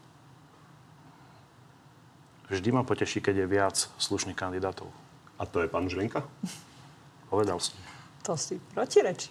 [2.49, 4.89] Vždy ma poteší, keď je viac slušných kandidátov.
[5.37, 6.25] A to je pán Žilinka?
[7.29, 7.77] Povedal som.
[8.25, 9.29] To si protirečí.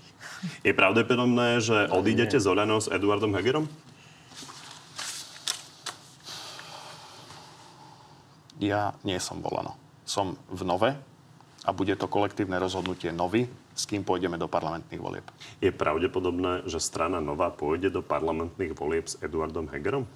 [0.62, 3.66] Je pravdepodobné, že no, odídete z Oľano s Eduardom Hegerom?
[8.62, 9.74] Ja nie som volano.
[10.06, 10.94] Som v Nove
[11.66, 15.26] a bude to kolektívne rozhodnutie Novy, s kým pôjdeme do parlamentných volieb.
[15.58, 20.06] Je pravdepodobné, že strana Nova pôjde do parlamentných volieb s Eduardom Hegerom?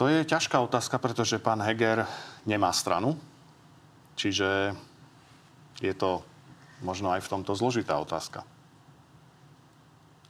[0.00, 2.08] To je ťažká otázka, pretože pán Heger
[2.48, 3.20] nemá stranu.
[4.16, 4.72] Čiže
[5.84, 6.24] je to
[6.80, 8.42] možno aj v tomto zložitá otázka.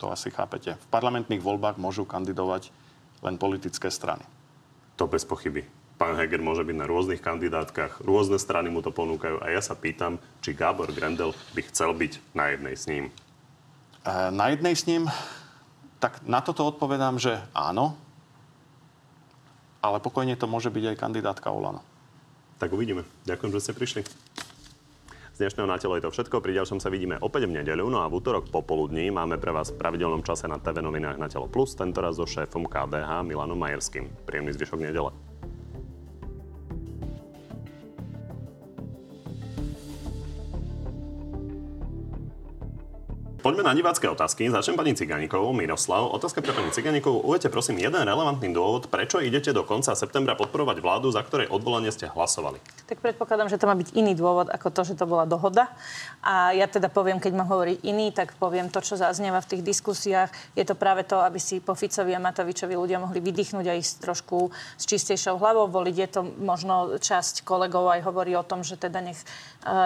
[0.02, 0.74] To asi chápete.
[0.74, 2.74] V parlamentných voľbách môžu kandidovať
[3.22, 4.26] len politické strany.
[4.98, 9.38] To bez pochyby pán Heger môže byť na rôznych kandidátkach, rôzne strany mu to ponúkajú
[9.38, 13.04] a ja sa pýtam, či Gábor Grendel by chcel byť na jednej s ním.
[14.02, 15.06] E, na jednej s ním?
[16.02, 17.94] Tak na toto odpovedám, že áno,
[19.78, 21.86] ale pokojne to môže byť aj kandidátka Olano.
[22.58, 23.06] Tak uvidíme.
[23.22, 24.02] Ďakujem, že ste prišli.
[25.32, 26.42] Z dnešného na telo je to všetko.
[26.42, 29.70] Pri ďalšom sa vidíme opäť v nedeľu, no a v útorok popoludní máme pre vás
[29.70, 34.10] v pravidelnom čase na TV novinách na Telo Plus, tentoraz so šéfom KDH Milanom Majerským.
[34.26, 35.31] Príjemný zvyšok nedele.
[43.42, 44.46] Poďme na divácké otázky.
[44.54, 45.50] Začnem pani Ciganíkovou.
[45.50, 47.26] Miroslav, otázka pre pani Ciganíkovú.
[47.26, 51.90] Uvedte prosím jeden relevantný dôvod, prečo idete do konca septembra podporovať vládu, za ktorej odvolanie
[51.90, 52.62] ste hlasovali.
[52.86, 55.74] Tak predpokladám, že to má byť iný dôvod ako to, že to bola dohoda.
[56.22, 59.66] A ja teda poviem, keď mám hovoriť iný, tak poviem to, čo zaznieva v tých
[59.66, 60.30] diskusiách.
[60.54, 64.06] Je to práve to, aby si po Ficovi a Matovičovi ľudia mohli vydýchnuť a ísť
[64.06, 65.96] trošku s čistejšou hlavou voliť.
[65.98, 69.18] Je to možno časť kolegov aj hovorí o tom, že teda nech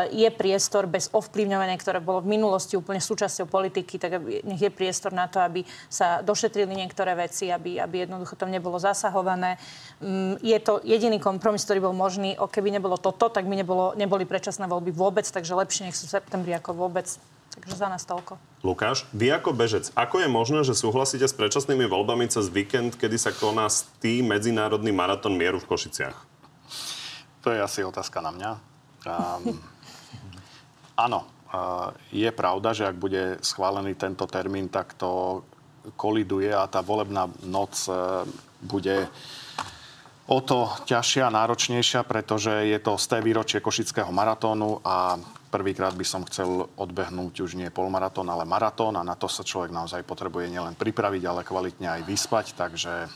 [0.08, 5.12] je priestor bez ovplyvňovania, ktoré bolo v minulosti úplne súčasťou politiky, tak nech je priestor
[5.12, 9.60] na to, aby sa došetrili niektoré veci, aby, aby jednoducho tam nebolo zasahované.
[10.00, 12.40] Um, je to jediný kompromis, ktorý bol možný.
[12.40, 16.08] O keby nebolo toto, tak by nebolo, neboli predčasné voľby vôbec, takže lepšie nech sú
[16.08, 17.06] v septembri ako vôbec.
[17.56, 18.36] Takže za nás toľko.
[18.60, 23.16] Lukáš, vy ako bežec, ako je možné, že súhlasíte s predčasnými voľbami cez víkend, kedy
[23.16, 23.64] sa koná
[23.96, 26.16] tý medzinárodný maratón mieru v Košiciach?
[27.40, 28.75] To je asi otázka na mňa.
[29.06, 29.54] Um,
[30.98, 31.30] áno,
[32.10, 35.42] je pravda, že ak bude schválený tento termín, tak to
[35.94, 37.94] koliduje a tá volebná noc e,
[38.58, 39.06] bude
[40.26, 45.14] o to ťažšia a náročnejšia, pretože je to z té výročie Košického maratónu a
[45.54, 49.70] prvýkrát by som chcel odbehnúť už nie polmaratón, ale maratón a na to sa človek
[49.70, 53.06] naozaj potrebuje nielen pripraviť, ale kvalitne aj vyspať, takže,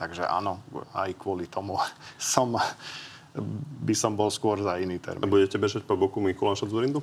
[0.00, 0.64] takže áno,
[0.96, 1.76] aj kvôli tomu
[2.16, 2.56] som,
[3.84, 5.26] by som bol skôr za iný termín.
[5.26, 7.02] Budete bežať po boku Mikuláša Zurindu?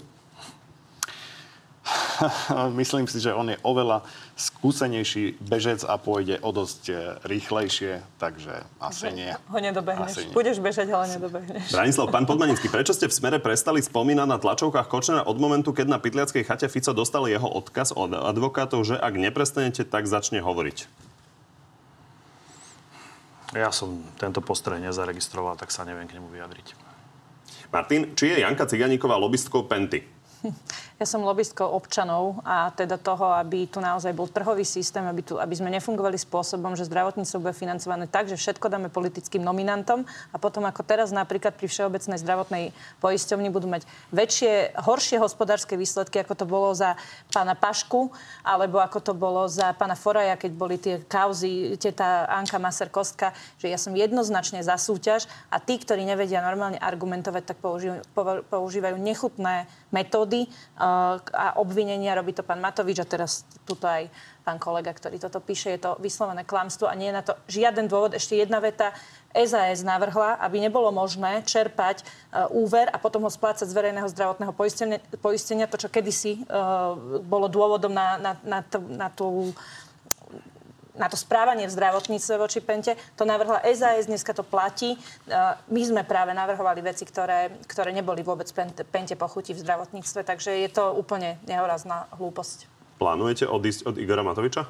[2.81, 4.01] myslím si, že on je oveľa
[4.35, 6.93] skúsenejší bežec a pôjde o dosť e,
[7.27, 9.31] rýchlejšie, takže asi nie.
[9.51, 10.31] Ho nedobehneš.
[10.31, 11.71] Budeš bežať, ale nedobehneš.
[11.71, 15.87] Branislav, pán Podmanický, prečo ste v smere prestali spomínať na tlačovkách Kočnera od momentu, keď
[15.87, 21.04] na Pytliackej chate Fico dostal jeho odkaz od advokátov, že ak neprestanete, tak začne hovoriť?
[23.55, 26.75] Ja som tento postreh nezaregistroval, tak sa neviem k nemu vyjadriť.
[27.71, 30.03] Martin, či je Janka Ciganíková lobbystkou Penty?
[30.95, 35.35] Ja som lobbystkou občanov a teda toho, aby tu naozaj bol trhový systém, aby, tu,
[35.35, 40.39] aby sme nefungovali spôsobom, že zdravotníctvo bude financované tak, že všetko dáme politickým nominantom a
[40.39, 42.63] potom ako teraz napríklad pri Všeobecnej zdravotnej
[43.03, 43.83] poisťovni budú mať
[44.15, 46.95] väčšie, horšie hospodárske výsledky, ako to bolo za
[47.27, 48.15] pána Pašku,
[48.47, 53.67] alebo ako to bolo za pána Foraja, keď boli tie kauzy teta Anka Maser-Kostka, že
[53.67, 57.99] ja som jednoznačne za súťaž a tí, ktorí nevedia normálne argumentovať, tak používajú,
[58.47, 60.47] používajú nechutné metódy
[61.33, 62.17] a obvinenia.
[62.17, 64.07] Robí to pán Matovič a teraz tuto aj
[64.45, 65.73] pán kolega, ktorý toto píše.
[65.73, 68.13] Je to vyslovené klamstvo a nie je na to žiaden dôvod.
[68.13, 68.93] Ešte jedna veta.
[69.35, 74.55] SAS navrhla, aby nebolo možné čerpať uh, úver a potom ho splácať z verejného zdravotného
[74.55, 79.51] poistenia, poistenia to, čo kedysi uh, bolo dôvodom na, na, na, to, na tú
[80.95, 82.95] na to správanie v zdravotníctve voči Pente.
[83.19, 84.95] To navrhla SAS, dneska to platí.
[84.95, 84.97] E,
[85.67, 90.55] my sme práve navrhovali veci, ktoré, ktoré neboli vôbec Pente, Pente pochutí v zdravotníctve, takže
[90.65, 92.71] je to úplne nehorazná hlúposť.
[92.95, 94.63] Plánujete odísť od Igora Matoviča?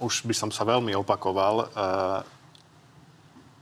[0.00, 1.54] Už by som sa veľmi opakoval.
[1.64, 1.66] E,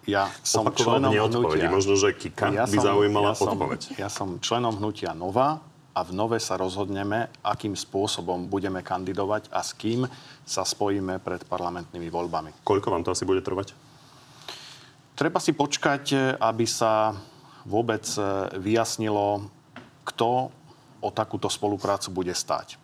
[0.08, 1.68] ja som Opakoval členom hnutia...
[1.68, 3.80] Možno, že Kika ja by som, zaujímala ja som, odpoveď.
[4.00, 5.67] Ja som členom hnutia Nova
[5.98, 10.06] a v Nove sa rozhodneme, akým spôsobom budeme kandidovať a s kým
[10.46, 12.62] sa spojíme pred parlamentnými voľbami.
[12.62, 13.74] Koľko vám to asi bude trvať?
[15.18, 17.18] Treba si počkať, aby sa
[17.66, 18.22] vôbec e,
[18.62, 19.50] vyjasnilo,
[20.06, 20.54] kto
[21.02, 22.78] o takúto spoluprácu bude stať.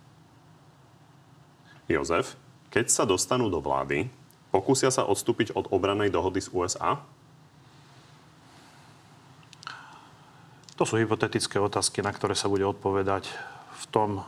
[1.87, 2.35] Jozef,
[2.75, 4.11] keď sa dostanú do vlády,
[4.51, 6.99] pokúsia sa odstúpiť od obranej dohody z USA?
[10.75, 13.31] To sú hypotetické otázky, na ktoré sa bude odpovedať
[13.79, 14.23] v tom e,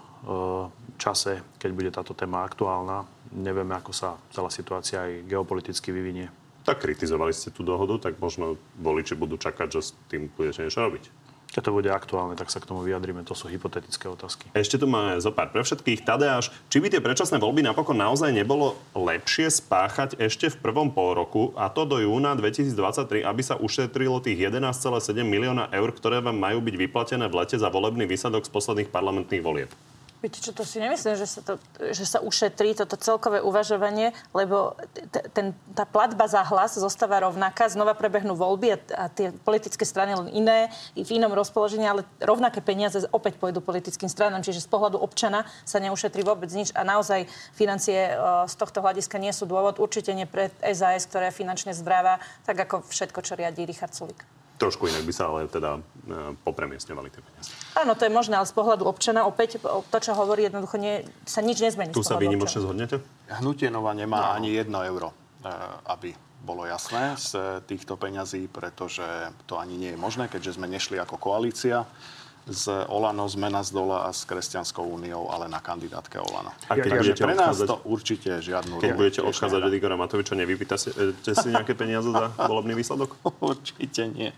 [0.95, 3.03] čase, keď bude táto téma aktuálna.
[3.35, 6.31] Nevieme, ako sa celá situácia aj geopoliticky vyvinie.
[6.63, 10.87] Tak kritizovali ste tú dohodu, tak možno voliči budú čakať, že s tým budete niečo
[10.87, 11.26] robiť.
[11.53, 13.25] Keď to bude aktuálne, tak sa k tomu vyjadrime.
[13.25, 14.51] To sú hypotetické otázky.
[14.53, 16.05] Ešte tu máme zo pár pre všetkých.
[16.05, 21.17] Tadeáš, či by tie predčasné voľby napokon naozaj nebolo lepšie spáchať ešte v prvom pol
[21.17, 26.37] roku, a to do júna 2023, aby sa ušetrilo tých 11,7 milióna eur, ktoré vám
[26.37, 29.71] majú byť vyplatené v lete za volebný výsledok z posledných parlamentných volieb?
[30.27, 34.75] Viete čo, to si nemyslím, že sa, to, že sa ušetrí toto celkové uvažovanie, lebo
[34.91, 39.87] t- ten, tá platba za hlas zostáva rovnaká, znova prebehnú voľby a, a tie politické
[39.87, 40.67] strany len iné,
[40.99, 45.79] v inom rozpoložení, ale rovnaké peniaze opäť pôjdu politickým stranám, čiže z pohľadu občana sa
[45.79, 48.19] neušetrí vôbec nič a naozaj financie
[48.51, 52.67] z tohto hľadiska nie sú dôvod, určite nie pre SAS, ktorá je finančne zdravá, tak
[52.67, 54.27] ako všetko, čo riadí Richard Sulik.
[54.59, 55.81] Trošku inak by sa ale teda e,
[56.43, 57.66] popremiestňovali tie peniaze.
[57.77, 61.45] Áno, to je možné, ale z pohľadu občana opäť to, čo hovorí, jednoducho nie, sa
[61.45, 61.93] nič nezmení.
[61.93, 63.05] Tu sa výnimočne zhodnete?
[63.29, 64.41] Hnutie Nova nemá no.
[64.41, 65.13] ani jedno euro,
[65.45, 65.53] e,
[65.93, 69.05] aby bolo jasné z týchto peňazí, pretože
[69.45, 71.85] to ani nie je možné, keďže sme nešli ako koalícia
[72.47, 76.55] z Olano, z Mena z Dola a s Kresťanskou úniou, ale na kandidátke Olano.
[76.71, 80.39] A keď Takže pre nás odchádzať, to určite žiadnu Keď budete odchádzať od Igora Matoviča,
[80.39, 80.95] nevypýtate
[81.27, 83.19] si nejaké peniaze za volebný výsledok?
[83.51, 84.31] určite nie.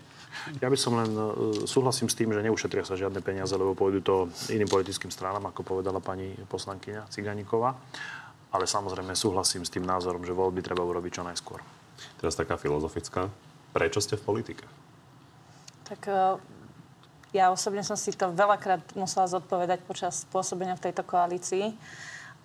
[0.61, 1.23] Ja by som len e,
[1.67, 4.15] súhlasím s tým, že neušetria sa žiadne peniaze, lebo pôjdu to
[4.49, 7.75] iným politickým stranám, ako povedala pani poslankyňa Ciganíková.
[8.49, 11.61] Ale samozrejme súhlasím s tým názorom, že voľby treba urobiť čo najskôr.
[12.17, 13.29] Teraz taká filozofická.
[13.69, 14.65] Prečo ste v politike?
[15.85, 16.13] Tak e,
[17.37, 21.77] ja osobne som si to veľakrát musela zodpovedať počas pôsobenia v tejto koalícii.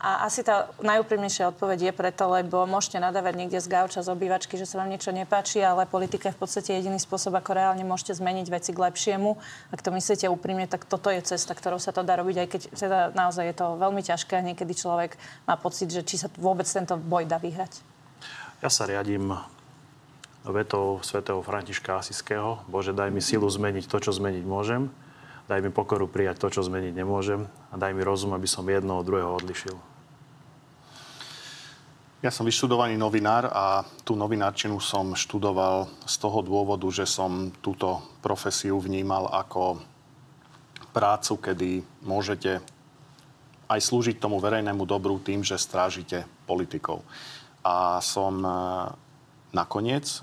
[0.04, 4.60] A asi tá najúprimnejšia odpoveď je preto, lebo môžete nadávať niekde z gauča, z obývačky,
[4.60, 8.20] že sa vám niečo nepáči, ale politika je v podstate jediný spôsob, ako reálne môžete
[8.20, 9.40] zmeniť veci k lepšiemu.
[9.72, 12.60] Ak to myslíte úprimne, tak toto je cesta, ktorou sa to dá robiť, aj keď
[12.76, 15.16] teda naozaj je to veľmi ťažké a niekedy človek
[15.48, 17.80] má pocit, že či sa vôbec tento boj dá vyhrať.
[18.60, 19.32] Ja sa riadím
[20.44, 22.60] vetou svätého Františka Asiského.
[22.68, 24.92] Bože, daj mi silu zmeniť to, čo zmeniť môžem.
[25.48, 27.48] Daj mi pokoru prijať to, čo zmeniť nemôžem.
[27.72, 29.93] A daj mi rozum, aby som jedno od druhého odlišil.
[32.24, 38.00] Ja som vyštudovaný novinár a tú novinárčinu som študoval z toho dôvodu, že som túto
[38.24, 39.84] profesiu vnímal ako
[40.96, 42.64] prácu, kedy môžete
[43.68, 47.04] aj slúžiť tomu verejnému dobru tým, že strážite politikov.
[47.60, 48.48] A som e,
[49.52, 50.20] nakoniec e,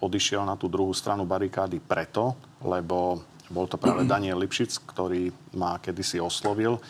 [0.00, 3.20] odišiel na tú druhú stranu barikády preto, lebo
[3.52, 5.28] bol to práve Daniel Lipšic, ktorý
[5.60, 6.80] ma kedysi oslovil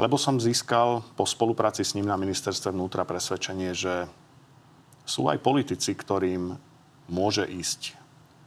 [0.00, 4.08] lebo som získal po spolupráci s ním na ministerstve vnútra presvedčenie, že
[5.04, 6.56] sú aj politici, ktorým
[7.12, 8.00] môže ísť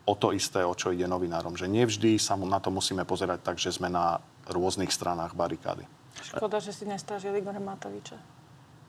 [0.10, 1.54] o to isté, o čo ide novinárom.
[1.54, 4.18] Že nevždy sa na to musíme pozerať tak, že sme na
[4.50, 5.86] rôznych stranách barikády.
[6.24, 8.18] Škoda, že si nestážil Igor Matoviča.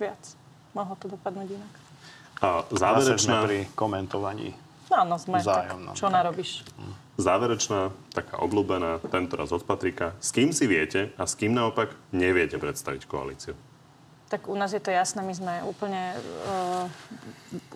[0.01, 0.23] Viac.
[0.75, 1.73] Mohlo to dopadnúť inak.
[2.43, 3.47] A záverečná...
[3.47, 4.64] pri komentovaní.
[4.95, 5.43] No, no sme.
[5.43, 6.63] Tak čo narobíš?
[6.79, 6.95] Hm.
[7.19, 10.15] Záverečná, taká obľúbená, tento raz od Patrika.
[10.19, 13.55] S kým si viete a s kým naopak neviete predstaviť koalíciu?
[14.31, 16.91] Tak u nás je to jasné, my sme úplne, uh,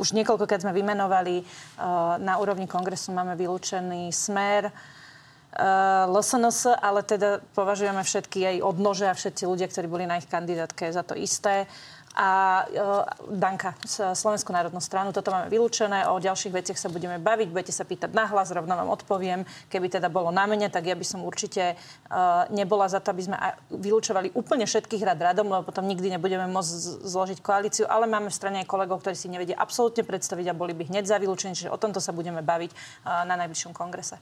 [0.03, 7.39] už niekoľkokrát sme vymenovali, uh, na úrovni kongresu máme vylúčený smer, uh, LSNS, ale teda
[7.55, 11.71] považujeme všetky jej odnože a všetci ľudia, ktorí boli na ich kandidátke za to isté
[12.19, 12.31] a
[12.66, 12.83] e,
[13.31, 15.14] Danka, Slovenskú národnú stranu.
[15.14, 18.91] Toto máme vylúčené, o ďalších veciach sa budeme baviť, budete sa pýtať nahlas, rovno vám
[18.91, 19.47] odpoviem.
[19.71, 21.75] Keby teda bolo na mene, tak ja by som určite e,
[22.51, 23.39] nebola za to, aby sme
[23.71, 28.37] vylúčovali úplne všetkých rad radom, lebo potom nikdy nebudeme môcť zložiť koalíciu, ale máme v
[28.37, 31.71] strane aj kolegov, ktorí si nevedia absolútne predstaviť a boli by hneď za vylúčení, čiže
[31.71, 32.77] o tomto sa budeme baviť e,
[33.31, 34.19] na najbližšom kongrese.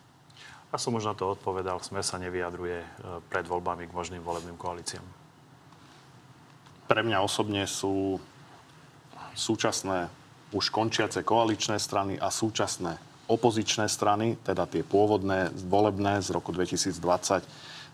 [0.68, 1.80] Ja som už na to odpovedal.
[1.80, 2.84] Sme sa nevyjadruje
[3.32, 5.25] pred voľbami k možným volebným koalíciám
[6.86, 8.18] pre mňa osobne sú
[9.36, 10.08] súčasné
[10.54, 17.42] už končiace koaličné strany a súčasné opozičné strany, teda tie pôvodné volebné z roku 2020,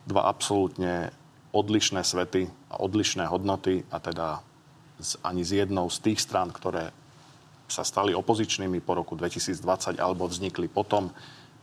[0.04, 1.08] dva absolútne
[1.56, 4.44] odlišné svety a odlišné hodnoty a teda
[5.24, 6.92] ani z jednou z tých strán, ktoré
[7.66, 11.08] sa stali opozičnými po roku 2020 alebo vznikli potom,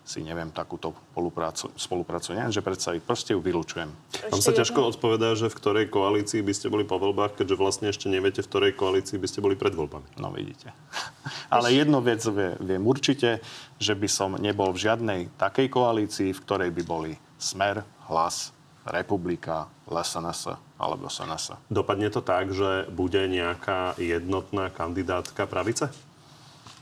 [0.10, 3.06] si neviem takúto spoluprácu, spoluprácu neviem, že predstaviť.
[3.06, 3.94] Proste ju vylúčujem.
[4.34, 7.88] Vám sa ťažko odpovedá, že v ktorej koalícii by ste boli po voľbách, keďže vlastne
[7.94, 10.18] ešte neviete, v ktorej koalícii by ste boli pred voľbami.
[10.18, 10.74] No vidíte.
[11.54, 12.26] Ale jedno vec
[12.58, 13.46] viem určite,
[13.78, 18.50] že by som nebol v žiadnej takej koalícii, v ktorej by boli Smer, Hlas,
[18.90, 21.70] Republika, LSNS alebo SNS.
[21.70, 25.94] Dopadne to tak, že bude nejaká jednotná kandidátka pravice?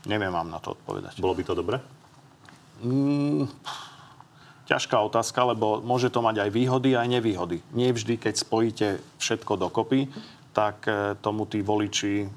[0.08, 1.20] Neviem vám na to odpovedať.
[1.20, 1.76] Bolo by to dobre?
[2.78, 3.50] Mm,
[4.68, 7.64] ťažká otázka, lebo môže to mať aj výhody, aj nevýhody.
[7.72, 10.12] Nie vždy, keď spojíte všetko dokopy,
[10.52, 12.28] tak e, tomu tí voliči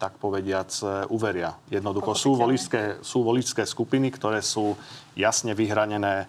[0.00, 1.52] tak povediac, e, uveria.
[1.68, 4.72] Jednoducho sú voličské, sú voličské skupiny, ktoré sú
[5.12, 6.24] jasne vyhranené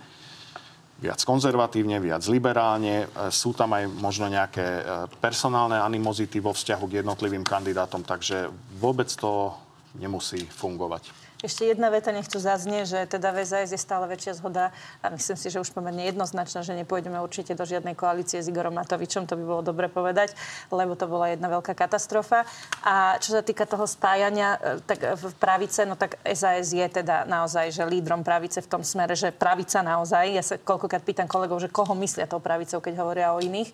[0.97, 3.08] viac konzervatívne, viac liberálne.
[3.08, 4.84] E, sú tam aj možno nejaké
[5.24, 9.55] personálne animozity vo vzťahu k jednotlivým kandidátom, takže vôbec to
[9.95, 11.26] nemusí fungovať.
[11.46, 14.74] Ešte jedna veta nech tu zaznie, že teda VZS je stále väčšia zhoda
[15.06, 18.74] a myslím si, že už pomerne jednoznačná, že nepôjdeme určite do žiadnej koalície s Igorom
[18.74, 20.34] Matovičom, to by bolo dobre povedať,
[20.74, 22.42] lebo to bola jedna veľká katastrofa.
[22.82, 27.30] A čo sa týka toho spájania, e, tak v pravice, no tak SAS je teda
[27.30, 31.62] naozaj, že lídrom pravice v tom smere, že pravica naozaj, ja sa koľkokrát pýtam kolegov,
[31.62, 33.70] že koho myslia tou pravicou, keď hovoria o iných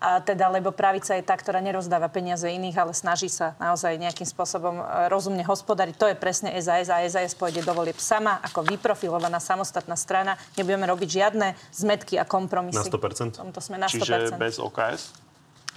[0.00, 4.24] a teda, lebo pravica je tá, ktorá nerozdáva peniaze iných, ale snaží sa naozaj nejakým
[4.24, 5.94] spôsobom e, rozumne hospodariť.
[6.00, 10.40] To je presne SAS a SAS pôjde do volieb sama ako vyprofilovaná samostatná strana.
[10.56, 12.80] Nebudeme robiť žiadne zmetky a kompromisy.
[12.80, 13.44] Na 100%?
[13.52, 14.00] To sme na 100%.
[14.00, 15.28] Čiže bez OKS?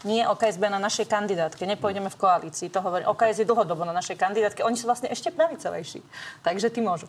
[0.03, 1.63] Nie OKSB na našej kandidátke.
[1.63, 2.67] Nepôjdeme v koalícii.
[2.75, 3.07] To hovorí.
[3.07, 4.59] OKS je dlhodobo na našej kandidátke.
[4.63, 6.03] Oni sú vlastne ešte pravicovejší.
[6.43, 7.07] Takže ty môžu.